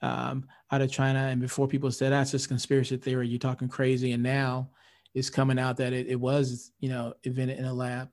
um, 0.02 0.46
out 0.70 0.80
of 0.80 0.90
China. 0.90 1.18
And 1.18 1.40
before 1.40 1.68
people 1.68 1.90
said 1.90 2.12
that's 2.12 2.30
just 2.30 2.48
conspiracy 2.48 2.96
theory, 2.96 3.28
you're 3.28 3.38
talking 3.38 3.68
crazy. 3.68 4.12
And 4.12 4.22
now 4.22 4.70
is 5.14 5.30
coming 5.30 5.58
out 5.58 5.76
that 5.78 5.92
it, 5.92 6.06
it 6.06 6.20
was, 6.20 6.72
you 6.80 6.88
know, 6.88 7.14
invented 7.24 7.58
in 7.58 7.64
a 7.64 7.74
lab. 7.74 8.08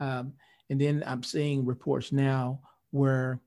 Um, 0.00 0.32
and 0.70 0.80
then 0.80 1.04
I'm 1.06 1.22
seeing 1.22 1.66
reports 1.66 2.12
now 2.12 2.60
where 2.90 3.40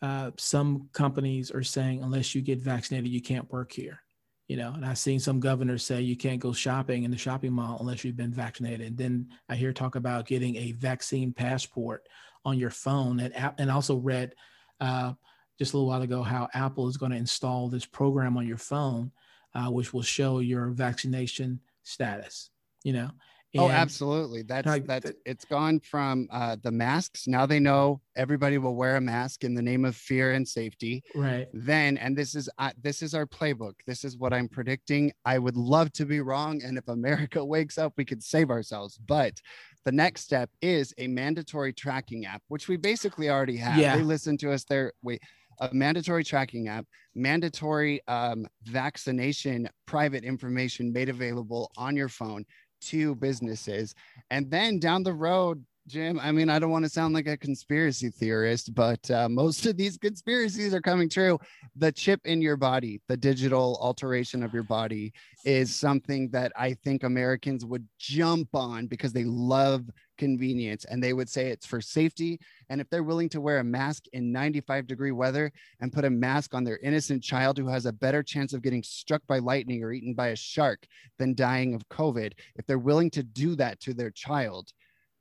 uh, 0.00 0.30
some 0.36 0.88
companies 0.92 1.50
are 1.50 1.62
saying, 1.62 2.02
unless 2.02 2.34
you 2.34 2.40
get 2.40 2.60
vaccinated, 2.60 3.10
you 3.10 3.20
can't 3.20 3.50
work 3.50 3.72
here. 3.72 4.00
You 4.46 4.56
know, 4.56 4.72
and 4.72 4.86
I've 4.86 4.98
seen 4.98 5.20
some 5.20 5.40
governors 5.40 5.84
say 5.84 6.00
you 6.00 6.16
can't 6.16 6.40
go 6.40 6.54
shopping 6.54 7.02
in 7.02 7.10
the 7.10 7.18
shopping 7.18 7.52
mall 7.52 7.76
unless 7.80 8.02
you've 8.02 8.16
been 8.16 8.32
vaccinated. 8.32 8.86
And 8.86 8.96
then 8.96 9.28
I 9.50 9.56
hear 9.56 9.74
talk 9.74 9.94
about 9.94 10.26
getting 10.26 10.56
a 10.56 10.72
vaccine 10.72 11.34
passport 11.34 12.08
on 12.46 12.58
your 12.58 12.70
phone, 12.70 13.20
and 13.20 13.52
and 13.58 13.70
also 13.70 13.96
read 13.96 14.34
uh, 14.80 15.12
just 15.58 15.74
a 15.74 15.76
little 15.76 15.88
while 15.88 16.00
ago 16.00 16.22
how 16.22 16.48
Apple 16.54 16.88
is 16.88 16.96
going 16.96 17.12
to 17.12 17.18
install 17.18 17.68
this 17.68 17.84
program 17.84 18.38
on 18.38 18.46
your 18.46 18.56
phone, 18.56 19.10
uh, 19.54 19.70
which 19.70 19.92
will 19.92 20.00
show 20.00 20.38
your 20.38 20.68
vaccination 20.68 21.60
status. 21.88 22.50
You 22.84 22.92
know, 22.92 23.10
oh, 23.56 23.64
and 23.64 23.72
oh, 23.72 23.74
absolutely. 23.74 24.42
That's 24.42 24.66
like, 24.66 24.86
that's 24.86 25.12
it's 25.24 25.44
gone 25.44 25.80
from 25.80 26.28
uh, 26.30 26.56
the 26.62 26.70
masks. 26.70 27.26
Now 27.26 27.46
they 27.46 27.58
know 27.58 28.00
everybody 28.16 28.58
will 28.58 28.74
wear 28.74 28.96
a 28.96 29.00
mask 29.00 29.44
in 29.44 29.54
the 29.54 29.62
name 29.62 29.84
of 29.84 29.96
fear 29.96 30.32
and 30.32 30.46
safety. 30.46 31.02
Right. 31.14 31.46
Then, 31.52 31.96
and 31.96 32.16
this 32.16 32.34
is 32.34 32.48
uh, 32.58 32.70
this 32.80 33.02
is 33.02 33.14
our 33.14 33.26
playbook. 33.26 33.74
This 33.86 34.04
is 34.04 34.16
what 34.16 34.32
I'm 34.32 34.48
predicting. 34.48 35.12
I 35.24 35.38
would 35.38 35.56
love 35.56 35.92
to 35.94 36.06
be 36.06 36.20
wrong, 36.20 36.62
and 36.62 36.76
if 36.76 36.88
America 36.88 37.44
wakes 37.44 37.78
up, 37.78 37.94
we 37.96 38.04
could 38.04 38.22
save 38.22 38.50
ourselves. 38.50 38.98
But 38.98 39.40
the 39.84 39.92
next 39.92 40.22
step 40.22 40.50
is 40.60 40.92
a 40.98 41.06
mandatory 41.06 41.72
tracking 41.72 42.26
app, 42.26 42.42
which 42.48 42.68
we 42.68 42.76
basically 42.76 43.30
already 43.30 43.56
have. 43.56 43.78
Yeah. 43.78 43.96
They 43.96 44.02
listen 44.02 44.36
to 44.38 44.52
us 44.52 44.64
there. 44.64 44.92
Wait, 45.02 45.22
a 45.60 45.72
mandatory 45.72 46.24
tracking 46.24 46.68
app, 46.68 46.86
mandatory 47.14 48.00
um, 48.08 48.46
vaccination 48.64 49.68
private 49.86 50.24
information 50.24 50.92
made 50.92 51.08
available 51.08 51.70
on 51.76 51.96
your 51.96 52.08
phone 52.08 52.44
to 52.80 53.14
businesses. 53.16 53.94
And 54.30 54.50
then 54.50 54.78
down 54.78 55.02
the 55.02 55.12
road, 55.12 55.64
Jim, 55.88 56.20
I 56.22 56.32
mean, 56.32 56.50
I 56.50 56.58
don't 56.58 56.70
want 56.70 56.84
to 56.84 56.90
sound 56.90 57.14
like 57.14 57.26
a 57.26 57.36
conspiracy 57.36 58.10
theorist, 58.10 58.74
but 58.74 59.10
uh, 59.10 59.26
most 59.26 59.64
of 59.64 59.78
these 59.78 59.96
conspiracies 59.96 60.74
are 60.74 60.82
coming 60.82 61.08
true. 61.08 61.38
The 61.76 61.90
chip 61.90 62.20
in 62.26 62.42
your 62.42 62.58
body, 62.58 63.00
the 63.08 63.16
digital 63.16 63.78
alteration 63.80 64.42
of 64.42 64.52
your 64.52 64.64
body, 64.64 65.14
is 65.46 65.74
something 65.74 66.28
that 66.30 66.52
I 66.56 66.74
think 66.74 67.04
Americans 67.04 67.64
would 67.64 67.88
jump 67.98 68.54
on 68.54 68.86
because 68.86 69.14
they 69.14 69.24
love 69.24 69.88
convenience 70.18 70.84
and 70.84 71.02
they 71.02 71.14
would 71.14 71.30
say 71.30 71.48
it's 71.48 71.64
for 71.64 71.80
safety. 71.80 72.38
And 72.68 72.82
if 72.82 72.90
they're 72.90 73.02
willing 73.02 73.30
to 73.30 73.40
wear 73.40 73.60
a 73.60 73.64
mask 73.64 74.04
in 74.12 74.30
95 74.30 74.86
degree 74.86 75.12
weather 75.12 75.50
and 75.80 75.90
put 75.90 76.04
a 76.04 76.10
mask 76.10 76.54
on 76.54 76.64
their 76.64 76.78
innocent 76.78 77.22
child 77.22 77.56
who 77.56 77.68
has 77.68 77.86
a 77.86 77.92
better 77.92 78.22
chance 78.22 78.52
of 78.52 78.60
getting 78.60 78.82
struck 78.82 79.22
by 79.26 79.38
lightning 79.38 79.82
or 79.82 79.92
eaten 79.92 80.12
by 80.12 80.28
a 80.28 80.36
shark 80.36 80.86
than 81.18 81.34
dying 81.34 81.74
of 81.74 81.88
COVID, 81.88 82.32
if 82.56 82.66
they're 82.66 82.78
willing 82.78 83.10
to 83.12 83.22
do 83.22 83.54
that 83.54 83.80
to 83.80 83.94
their 83.94 84.10
child, 84.10 84.70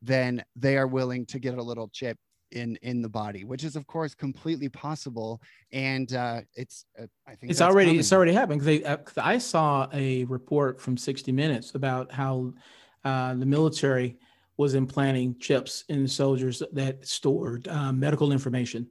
then 0.01 0.43
they 0.55 0.77
are 0.77 0.87
willing 0.87 1.25
to 1.27 1.39
get 1.39 1.57
a 1.57 1.63
little 1.63 1.89
chip 1.89 2.17
in 2.51 2.77
in 2.81 3.01
the 3.01 3.09
body 3.09 3.43
which 3.43 3.63
is 3.65 3.75
of 3.75 3.85
course 3.87 4.15
completely 4.15 4.69
possible. 4.69 5.41
And 5.71 6.13
uh 6.13 6.41
it's 6.55 6.85
uh, 6.97 7.07
i 7.27 7.35
think 7.35 7.51
it's 7.51 7.61
already 7.61 7.89
coming. 7.89 7.99
it's 7.99 8.13
already 8.13 8.33
happening 8.33 8.59
they 8.59 8.83
uh, 8.83 8.97
i 9.17 9.37
saw 9.37 9.87
a 9.93 10.23
report 10.25 10.79
from 10.79 10.95
60 10.97 11.31
minutes 11.31 11.75
about 11.75 12.11
how 12.11 12.53
uh 13.03 13.33
the 13.33 13.45
military 13.45 14.17
was 14.55 14.75
implanting 14.75 15.37
chips 15.39 15.83
in 15.89 16.07
soldiers 16.07 16.63
that 16.71 17.05
stored 17.05 17.67
uh, 17.67 17.91
medical 17.91 18.31
information 18.31 18.87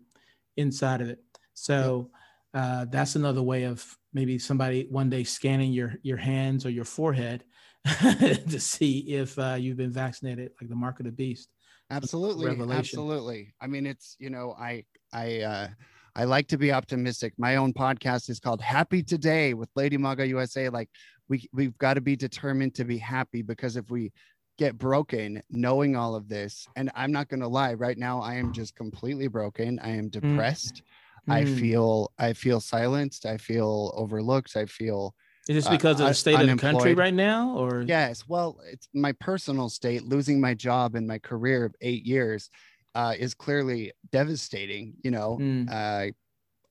inside 0.57 1.01
of 1.01 1.09
it. 1.09 1.21
So 1.55 2.11
uh 2.53 2.85
that's 2.91 3.17
another 3.17 3.43
way 3.43 3.65
of 3.65 3.97
maybe 4.17 4.39
somebody 4.39 4.87
one 4.91 5.11
day 5.11 5.23
scanning 5.23 5.73
your 5.73 5.97
your 6.03 6.17
hands 6.17 6.65
or 6.65 6.71
your 6.71 6.87
forehead 6.87 7.45
to 7.85 8.59
see 8.59 9.01
if 9.15 9.39
uh, 9.39 9.57
you've 9.61 9.77
been 9.77 9.93
vaccinated, 9.93 10.51
like 10.59 10.71
the 10.71 10.75
mark 10.75 10.99
of 10.99 11.05
the 11.05 11.13
beast. 11.13 11.51
Absolutely, 11.91 12.47
Revelation. 12.47 12.79
absolutely. 12.79 13.55
I 13.61 13.67
mean, 13.67 13.87
it's 13.87 14.17
you 14.19 14.31
know, 14.31 14.57
I 14.59 14.85
I 15.13 15.41
uh, 15.41 15.69
I 16.17 16.25
like 16.25 16.49
to 16.49 16.57
be 16.57 16.73
optimistic. 16.73 17.35
My 17.37 17.57
own 17.57 17.75
podcast 17.75 18.31
is 18.31 18.41
called 18.41 18.63
Happy 18.63 19.03
Today 19.03 19.53
with 19.53 19.69
Lady 19.77 19.99
Maga 19.99 20.27
USA. 20.27 20.71
Like 20.71 20.89
we 21.29 21.47
we've 21.53 21.77
got 21.77 21.95
to 21.95 22.01
be 22.01 22.17
determined 22.17 22.75
to 22.77 22.85
be 22.85 22.97
happy 22.97 23.43
because 23.43 23.77
if 23.77 23.91
we 23.91 24.13
get 24.59 24.79
broken 24.79 25.43
knowing 25.51 25.97
all 25.97 26.15
of 26.15 26.31
this 26.31 26.67
and 26.77 26.91
i'm 26.95 27.13
not 27.13 27.29
going 27.29 27.41
to 27.41 27.47
lie 27.47 27.75
right 27.75 27.99
now 27.99 28.23
i 28.23 28.35
am 28.37 28.55
just 28.55 28.75
completely 28.75 29.29
broken 29.29 29.79
i 29.81 29.91
am 29.91 30.07
mm. 30.07 30.11
depressed 30.11 30.77
mm. 30.77 30.81
I 31.29 31.45
feel 31.45 32.13
i 32.19 32.33
feel 32.33 32.61
silenced 32.61 33.27
i 33.27 33.37
feel 33.37 33.93
overlooked 33.97 34.57
i 34.57 34.65
feel 34.67 35.15
is 35.49 35.55
this 35.55 35.67
uh, 35.67 35.71
because 35.71 36.01
uh, 36.01 36.05
of 36.05 36.09
the 36.09 36.15
state 36.15 36.41
of 36.41 36.47
the 36.47 36.57
country 36.57 36.95
right 36.95 37.15
now, 37.15 37.57
or 37.57 37.83
yes? 37.83 38.25
Well, 38.27 38.59
it's 38.71 38.89
my 38.93 39.13
personal 39.13 39.69
state. 39.69 40.03
Losing 40.03 40.41
my 40.41 40.55
job 40.55 40.97
and 40.97 41.07
my 41.07 41.19
career 41.19 41.65
of 41.65 41.75
eight 41.81 42.05
years 42.05 42.51
uh, 42.97 43.15
is 43.17 43.35
clearly 43.35 43.93
devastating. 44.11 44.95
You 45.05 45.13
know, 45.13 45.39
mm. 45.41 45.71
uh, 45.71 46.11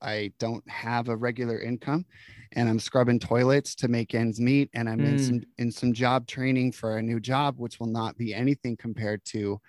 I 0.01 0.31
don't 0.39 0.69
have 0.69 1.07
a 1.07 1.15
regular 1.15 1.61
income, 1.61 2.05
and 2.51 2.67
I'm 2.67 2.79
scrubbing 2.79 3.19
toilets 3.19 3.75
to 3.75 3.87
make 3.87 4.13
ends 4.13 4.41
meet, 4.41 4.69
and 4.73 4.89
I'm 4.89 4.99
mm. 4.99 5.07
in 5.07 5.19
some 5.19 5.41
in 5.57 5.71
some 5.71 5.93
job 5.93 6.27
training 6.27 6.73
for 6.73 6.97
a 6.97 7.01
new 7.01 7.21
job, 7.21 7.55
which 7.57 7.79
will 7.79 7.87
not 7.87 8.17
be 8.17 8.33
anything 8.33 8.75
compared 8.75 9.23
to 9.25 9.61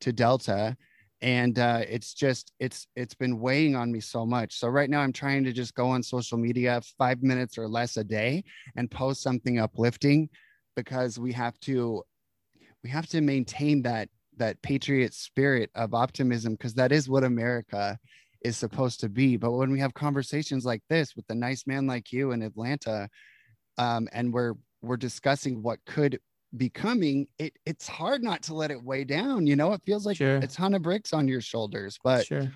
to 0.00 0.12
Delta 0.12 0.74
and 1.24 1.58
uh, 1.58 1.80
it's 1.88 2.12
just 2.12 2.52
it's 2.60 2.86
it's 2.96 3.14
been 3.14 3.40
weighing 3.40 3.74
on 3.74 3.90
me 3.90 3.98
so 3.98 4.26
much. 4.26 4.54
So 4.58 4.68
right 4.68 4.90
now 4.90 5.00
i'm 5.00 5.12
trying 5.12 5.42
to 5.44 5.52
just 5.52 5.74
go 5.74 5.88
on 5.88 6.02
social 6.02 6.36
media 6.36 6.82
five 6.98 7.22
minutes 7.22 7.56
or 7.56 7.66
less 7.66 7.96
a 7.96 8.04
day 8.04 8.44
and 8.76 8.90
post 8.90 9.22
something 9.22 9.58
uplifting 9.58 10.28
because 10.76 11.18
we 11.18 11.32
have 11.32 11.58
to 11.60 12.02
we 12.82 12.90
have 12.90 13.06
to 13.06 13.22
maintain 13.22 13.80
that 13.82 14.10
that 14.36 14.60
patriot 14.60 15.14
spirit 15.14 15.70
of 15.74 15.94
optimism 15.94 16.52
because 16.52 16.74
that 16.74 16.92
is 16.92 17.08
what 17.08 17.24
america 17.24 17.98
is 18.42 18.58
supposed 18.58 19.00
to 19.00 19.08
be. 19.08 19.38
But 19.38 19.52
when 19.52 19.70
we 19.70 19.80
have 19.80 19.94
conversations 19.94 20.66
like 20.66 20.82
this 20.90 21.16
with 21.16 21.24
a 21.30 21.34
nice 21.34 21.66
man 21.66 21.86
like 21.86 22.12
you 22.12 22.32
in 22.32 22.42
atlanta 22.42 23.08
um, 23.78 24.08
and 24.12 24.30
we're 24.30 24.52
we're 24.82 24.98
discussing 24.98 25.62
what 25.62 25.78
could 25.86 26.20
becoming 26.56 27.26
it 27.38 27.52
it's 27.66 27.88
hard 27.88 28.22
not 28.22 28.42
to 28.42 28.54
let 28.54 28.70
it 28.70 28.82
weigh 28.82 29.04
down 29.04 29.46
you 29.46 29.56
know 29.56 29.72
it 29.72 29.82
feels 29.84 30.06
like 30.06 30.16
sure. 30.16 30.36
a 30.36 30.46
ton 30.46 30.74
of 30.74 30.82
bricks 30.82 31.12
on 31.12 31.26
your 31.26 31.40
shoulders 31.40 31.98
but 32.04 32.26
sure. 32.26 32.52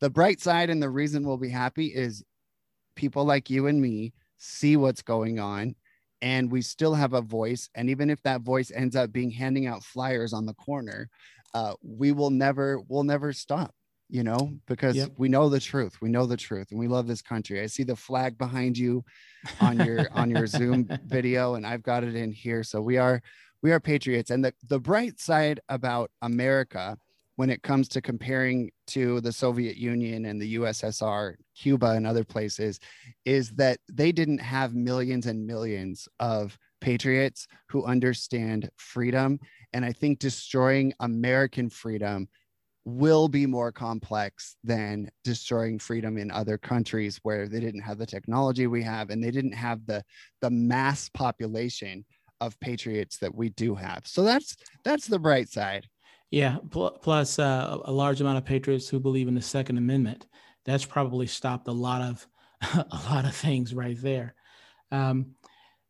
the 0.00 0.10
bright 0.10 0.40
side 0.40 0.68
and 0.68 0.82
the 0.82 0.90
reason 0.90 1.24
we'll 1.24 1.36
be 1.36 1.48
happy 1.48 1.86
is 1.86 2.24
people 2.96 3.24
like 3.24 3.48
you 3.48 3.66
and 3.66 3.80
me 3.80 4.12
see 4.38 4.76
what's 4.76 5.02
going 5.02 5.38
on 5.38 5.74
and 6.22 6.50
we 6.50 6.60
still 6.60 6.94
have 6.94 7.12
a 7.12 7.20
voice 7.20 7.68
and 7.74 7.88
even 7.88 8.10
if 8.10 8.20
that 8.22 8.40
voice 8.40 8.72
ends 8.74 8.96
up 8.96 9.12
being 9.12 9.30
handing 9.30 9.66
out 9.66 9.84
flyers 9.84 10.32
on 10.32 10.46
the 10.46 10.54
corner 10.54 11.08
uh, 11.54 11.74
we 11.82 12.12
will 12.12 12.30
never 12.30 12.80
we'll 12.88 13.04
never 13.04 13.32
stop 13.32 13.74
you 14.08 14.22
know 14.22 14.52
because 14.66 14.96
yep. 14.96 15.10
we 15.16 15.28
know 15.28 15.48
the 15.48 15.58
truth 15.58 16.00
we 16.00 16.08
know 16.08 16.26
the 16.26 16.36
truth 16.36 16.68
and 16.70 16.78
we 16.78 16.88
love 16.88 17.06
this 17.06 17.22
country. 17.22 17.60
I 17.60 17.66
see 17.66 17.82
the 17.82 17.96
flag 17.96 18.38
behind 18.38 18.78
you 18.78 19.04
on 19.60 19.78
your 19.78 20.08
on 20.12 20.30
your 20.30 20.46
zoom 20.46 20.88
video 21.06 21.54
and 21.54 21.66
i've 21.66 21.82
got 21.82 22.04
it 22.04 22.14
in 22.14 22.32
here. 22.32 22.62
So 22.62 22.80
we 22.80 22.98
are 22.98 23.20
we 23.62 23.72
are 23.72 23.80
patriots. 23.80 24.30
And 24.30 24.44
the, 24.44 24.54
the 24.68 24.78
bright 24.78 25.18
side 25.18 25.60
about 25.68 26.10
america 26.22 26.96
when 27.36 27.50
it 27.50 27.62
comes 27.62 27.88
to 27.88 28.00
comparing 28.00 28.70
to 28.86 29.20
the 29.20 29.32
soviet 29.32 29.76
union 29.76 30.24
and 30.24 30.40
the 30.40 30.56
ussr 30.56 31.34
cuba 31.54 31.90
and 31.90 32.06
other 32.06 32.24
places 32.24 32.80
is 33.24 33.50
that 33.50 33.78
they 33.92 34.10
didn't 34.10 34.38
have 34.38 34.74
millions 34.74 35.26
and 35.26 35.46
millions 35.46 36.08
of 36.18 36.58
patriots 36.80 37.46
who 37.68 37.84
understand 37.84 38.70
freedom 38.76 39.38
and 39.72 39.84
i 39.84 39.92
think 39.92 40.18
destroying 40.18 40.92
american 41.00 41.68
freedom 41.68 42.28
will 42.86 43.26
be 43.26 43.46
more 43.46 43.72
complex 43.72 44.56
than 44.62 45.10
destroying 45.24 45.76
freedom 45.76 46.16
in 46.16 46.30
other 46.30 46.56
countries 46.56 47.18
where 47.24 47.48
they 47.48 47.58
didn't 47.58 47.80
have 47.80 47.98
the 47.98 48.06
technology 48.06 48.68
we 48.68 48.80
have 48.80 49.10
and 49.10 49.22
they 49.22 49.32
didn't 49.32 49.52
have 49.52 49.84
the 49.86 50.02
the 50.40 50.50
mass 50.50 51.08
population 51.08 52.04
of 52.40 52.58
patriots 52.60 53.18
that 53.18 53.34
we 53.34 53.48
do 53.50 53.74
have. 53.74 54.06
So 54.06 54.22
that's 54.22 54.56
that's 54.84 55.08
the 55.08 55.18
bright 55.18 55.48
side. 55.48 55.88
Yeah 56.30 56.58
plus 56.70 57.38
uh, 57.40 57.78
a 57.84 57.92
large 57.92 58.20
amount 58.20 58.38
of 58.38 58.44
patriots 58.44 58.88
who 58.88 59.00
believe 59.00 59.26
in 59.26 59.34
the 59.34 59.42
second 59.42 59.78
amendment. 59.78 60.26
That's 60.64 60.84
probably 60.84 61.26
stopped 61.26 61.66
a 61.66 61.72
lot 61.72 62.02
of 62.02 62.26
a 62.72 63.00
lot 63.10 63.24
of 63.24 63.34
things 63.34 63.74
right 63.74 64.00
there. 64.00 64.36
Um, 64.92 65.34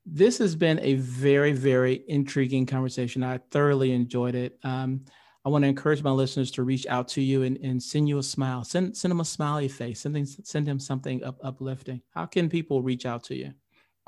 this 0.07 0.39
has 0.39 0.57
been 0.57 0.81
a 0.81 0.95
very 0.95 1.53
very 1.53 2.05
intriguing 2.09 2.65
conversation. 2.65 3.23
I 3.23 3.37
thoroughly 3.51 3.93
enjoyed 3.93 4.35
it. 4.35 4.59
Um, 4.65 5.05
I 5.47 5.49
want 5.49 5.63
to 5.63 5.69
encourage 5.69 6.03
my 6.03 6.11
listeners 6.11 6.51
to 6.53 6.63
reach 6.65 6.87
out 6.89 7.07
to 7.11 7.23
you 7.23 7.45
and, 7.45 7.57
and 7.59 7.81
send 7.81 8.09
you 8.09 8.19
a 8.19 8.23
smile. 8.23 8.65
Send 8.65 8.97
send 8.97 9.13
them 9.13 9.21
a 9.21 9.25
smiley 9.25 9.69
face. 9.69 10.01
Send 10.01 10.17
them, 10.17 10.27
send 10.27 10.67
them 10.67 10.81
something 10.81 11.23
up, 11.23 11.39
uplifting. 11.41 12.03
How 12.11 12.27
can 12.27 12.49
people 12.49 12.83
reach 12.83 13.07
out 13.07 13.23
to 13.25 13.37
you? 13.37 13.53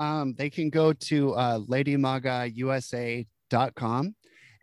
Um, 0.01 0.33
they 0.37 0.49
can 0.49 0.69
go 0.69 0.91
to 0.91 1.33
uh, 1.35 1.59
ladymagausa.com. 1.59 4.15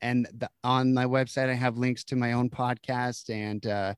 And 0.02 0.28
the, 0.36 0.50
on 0.64 0.92
my 0.92 1.06
website, 1.06 1.48
I 1.48 1.54
have 1.54 1.78
links 1.78 2.04
to 2.04 2.14
my 2.14 2.32
own 2.32 2.50
podcast 2.50 3.30
and 3.30 3.66
uh, 3.66 3.94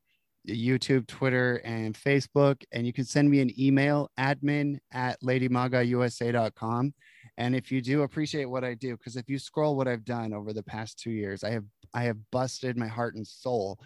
YouTube, 0.48 1.08
Twitter, 1.08 1.60
and 1.64 1.96
Facebook. 1.96 2.62
And 2.70 2.86
you 2.86 2.92
can 2.92 3.04
send 3.04 3.28
me 3.28 3.40
an 3.40 3.50
email, 3.60 4.08
admin 4.20 4.78
at 4.92 5.20
ladymagausa.com. 5.22 6.94
And 7.38 7.56
if 7.56 7.72
you 7.72 7.80
do 7.80 8.02
appreciate 8.02 8.44
what 8.44 8.62
I 8.62 8.74
do, 8.74 8.96
because 8.96 9.16
if 9.16 9.28
you 9.28 9.40
scroll 9.40 9.76
what 9.76 9.88
I've 9.88 10.04
done 10.04 10.32
over 10.32 10.52
the 10.52 10.62
past 10.62 11.00
two 11.00 11.10
years, 11.10 11.42
I 11.42 11.50
have 11.50 11.64
I 11.94 12.04
have 12.04 12.18
busted 12.30 12.76
my 12.76 12.86
heart 12.86 13.14
and 13.14 13.26
soul 13.26 13.78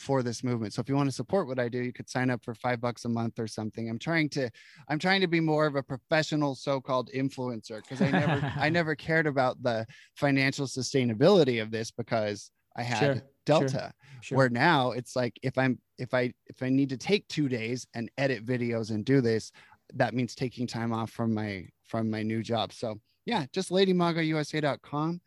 for 0.00 0.22
this 0.22 0.42
movement. 0.42 0.72
So 0.72 0.80
if 0.80 0.88
you 0.88 0.96
want 0.96 1.10
to 1.10 1.14
support 1.14 1.46
what 1.46 1.58
I 1.58 1.68
do, 1.68 1.78
you 1.78 1.92
could 1.92 2.08
sign 2.08 2.30
up 2.30 2.42
for 2.42 2.54
five 2.54 2.80
bucks 2.80 3.04
a 3.04 3.08
month 3.08 3.38
or 3.38 3.46
something. 3.46 3.88
I'm 3.88 3.98
trying 3.98 4.30
to, 4.30 4.50
I'm 4.88 4.98
trying 4.98 5.20
to 5.20 5.26
be 5.26 5.40
more 5.40 5.66
of 5.66 5.76
a 5.76 5.82
professional 5.82 6.54
so-called 6.54 7.10
influencer 7.14 7.82
because 7.82 8.00
I 8.00 8.10
never, 8.10 8.52
I 8.56 8.68
never 8.70 8.94
cared 8.94 9.26
about 9.26 9.62
the 9.62 9.86
financial 10.16 10.66
sustainability 10.66 11.60
of 11.60 11.70
this 11.70 11.90
because 11.90 12.50
I 12.76 12.82
had 12.82 12.98
sure, 12.98 13.22
Delta. 13.44 13.68
Sure, 13.68 13.92
sure. 14.22 14.38
Where 14.38 14.48
now 14.48 14.92
it's 14.92 15.14
like 15.14 15.38
if 15.42 15.58
I'm, 15.58 15.78
if 15.98 16.14
I, 16.14 16.32
if 16.46 16.62
I 16.62 16.70
need 16.70 16.88
to 16.88 16.96
take 16.96 17.28
two 17.28 17.50
days 17.50 17.86
and 17.92 18.10
edit 18.16 18.46
videos 18.46 18.90
and 18.90 19.04
do 19.04 19.20
this, 19.20 19.52
that 19.94 20.14
means 20.14 20.34
taking 20.34 20.66
time 20.66 20.94
off 20.94 21.10
from 21.10 21.34
my, 21.34 21.66
from 21.84 22.10
my 22.10 22.22
new 22.22 22.42
job. 22.42 22.72
So 22.72 22.98
yeah, 23.26 23.44
just 23.52 23.70
ladymagausa.com 23.70 25.20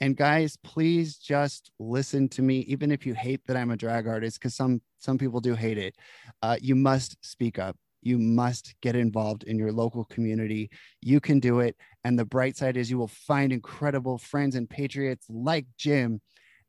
and 0.00 0.16
guys, 0.16 0.56
please 0.64 1.16
just 1.16 1.70
listen 1.78 2.28
to 2.30 2.42
me, 2.42 2.60
even 2.60 2.90
if 2.90 3.04
you 3.04 3.14
hate 3.14 3.40
that 3.46 3.56
I'm 3.56 3.70
a 3.70 3.76
drag 3.76 4.06
artist, 4.06 4.40
because 4.40 4.54
some 4.54 4.80
some 4.98 5.18
people 5.18 5.40
do 5.40 5.54
hate 5.54 5.78
it. 5.78 5.94
Uh, 6.42 6.56
you 6.60 6.74
must 6.74 7.16
speak 7.22 7.58
up. 7.58 7.76
You 8.02 8.18
must 8.18 8.74
get 8.80 8.96
involved 8.96 9.44
in 9.44 9.58
your 9.58 9.72
local 9.72 10.04
community. 10.04 10.70
You 11.02 11.20
can 11.20 11.38
do 11.38 11.60
it. 11.60 11.76
And 12.02 12.18
the 12.18 12.24
bright 12.24 12.56
side 12.56 12.78
is 12.78 12.90
you 12.90 12.96
will 12.96 13.08
find 13.08 13.52
incredible 13.52 14.16
friends 14.16 14.56
and 14.56 14.68
patriots 14.68 15.26
like 15.28 15.66
Jim, 15.76 16.20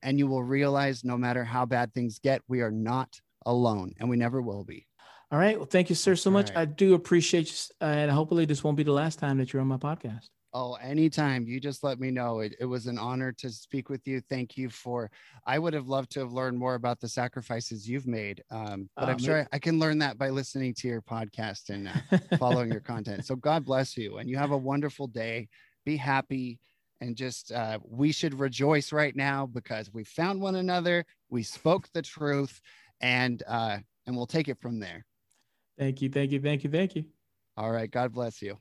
and 0.01 0.19
you 0.19 0.27
will 0.27 0.43
realize 0.43 1.05
no 1.05 1.17
matter 1.17 1.45
how 1.45 1.65
bad 1.65 1.93
things 1.93 2.19
get, 2.19 2.41
we 2.49 2.61
are 2.61 2.71
not 2.71 3.17
alone, 3.45 3.93
and 3.99 4.09
we 4.09 4.17
never 4.17 4.41
will 4.41 4.65
be. 4.65 4.87
All 5.31 5.39
right. 5.39 5.55
Well, 5.57 5.67
thank 5.67 5.89
you, 5.89 5.95
sir, 5.95 6.17
so 6.17 6.29
much. 6.29 6.49
Right. 6.49 6.59
I 6.59 6.65
do 6.65 6.95
appreciate 6.95 7.49
you, 7.49 7.87
and 7.87 8.11
hopefully 8.11 8.43
this 8.43 8.61
won't 8.61 8.75
be 8.75 8.83
the 8.83 8.91
last 8.91 9.19
time 9.19 9.37
that 9.37 9.53
you're 9.53 9.61
on 9.61 9.69
my 9.69 9.77
podcast. 9.77 10.27
Oh, 10.53 10.73
anytime. 10.75 11.47
You 11.47 11.61
just 11.61 11.81
let 11.83 11.99
me 11.99 12.11
know. 12.11 12.39
It, 12.39 12.55
it 12.59 12.65
was 12.65 12.87
an 12.87 12.97
honor 12.97 13.31
to 13.33 13.49
speak 13.49 13.89
with 13.89 14.05
you. 14.05 14.21
Thank 14.29 14.57
you 14.57 14.69
for. 14.69 15.09
I 15.45 15.57
would 15.57 15.73
have 15.73 15.87
loved 15.87 16.11
to 16.11 16.19
have 16.19 16.33
learned 16.33 16.57
more 16.57 16.75
about 16.75 16.99
the 16.99 17.07
sacrifices 17.07 17.87
you've 17.87 18.07
made, 18.07 18.43
um, 18.51 18.89
but 18.97 19.07
I'm 19.07 19.17
sure 19.17 19.47
I 19.53 19.59
can 19.59 19.79
learn 19.79 19.99
that 19.99 20.17
by 20.17 20.29
listening 20.29 20.73
to 20.75 20.87
your 20.89 21.01
podcast 21.01 21.69
and 21.69 21.87
uh, 21.87 22.17
following 22.37 22.69
your 22.69 22.81
content. 22.81 23.25
So 23.25 23.35
God 23.35 23.63
bless 23.63 23.95
you, 23.95 24.17
and 24.17 24.29
you 24.29 24.37
have 24.37 24.51
a 24.51 24.57
wonderful 24.57 25.07
day. 25.07 25.47
Be 25.85 25.95
happy, 25.95 26.59
and 26.99 27.15
just 27.15 27.53
uh, 27.53 27.79
we 27.87 28.11
should 28.11 28.37
rejoice 28.37 28.91
right 28.91 29.15
now 29.15 29.45
because 29.45 29.93
we 29.93 30.03
found 30.03 30.41
one 30.41 30.55
another. 30.55 31.05
We 31.29 31.43
spoke 31.43 31.87
the 31.93 32.01
truth, 32.01 32.59
and 32.99 33.41
uh, 33.47 33.77
and 34.05 34.17
we'll 34.17 34.27
take 34.27 34.49
it 34.49 34.59
from 34.59 34.79
there. 34.79 35.05
Thank 35.79 36.01
you. 36.01 36.09
Thank 36.09 36.31
you. 36.31 36.41
Thank 36.41 36.65
you. 36.65 36.69
Thank 36.69 36.95
you. 36.95 37.05
All 37.55 37.71
right. 37.71 37.89
God 37.89 38.11
bless 38.11 38.41
you. 38.41 38.57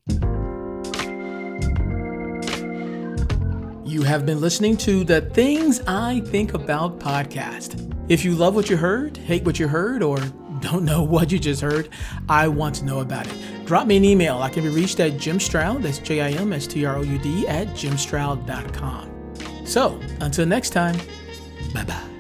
You 3.91 4.03
have 4.05 4.25
been 4.25 4.41
listening 4.41 4.77
to 4.77 5.03
the 5.03 5.21
Things 5.21 5.81
I 5.85 6.21
Think 6.27 6.55
About 6.55 7.01
podcast. 7.01 7.93
If 8.09 8.25
you 8.25 8.37
love 8.37 8.55
what 8.55 8.71
you 8.71 8.77
heard, 8.77 9.17
hate 9.17 9.45
what 9.45 9.59
you 9.59 9.67
heard, 9.67 10.01
or 10.01 10.17
don't 10.61 10.85
know 10.85 11.03
what 11.15 11.33
you 11.33 11.41
just 11.41 11.61
heard, 11.61 11.89
I 12.29 12.47
want 12.47 12.77
to 12.77 12.85
know 12.85 13.01
about 13.01 13.27
it. 13.27 13.35
Drop 13.67 13.89
me 13.89 13.97
an 13.97 14.05
email. 14.05 14.39
I 14.39 14.49
can 14.49 14.63
be 14.63 14.69
reached 14.69 15.01
at 15.01 15.19
Jim 15.19 15.41
Stroud, 15.41 15.83
that's 15.83 15.99
J 15.99 16.21
I 16.21 16.31
M 16.41 16.53
S 16.53 16.69
T 16.69 16.85
R 16.85 16.99
O 16.99 17.03
U 17.03 17.19
D, 17.19 17.49
at 17.49 17.67
jimstroud.com. 17.71 19.67
So 19.67 20.01
until 20.21 20.47
next 20.47 20.71
time, 20.71 20.97
bye 21.75 21.83
bye. 21.83 22.20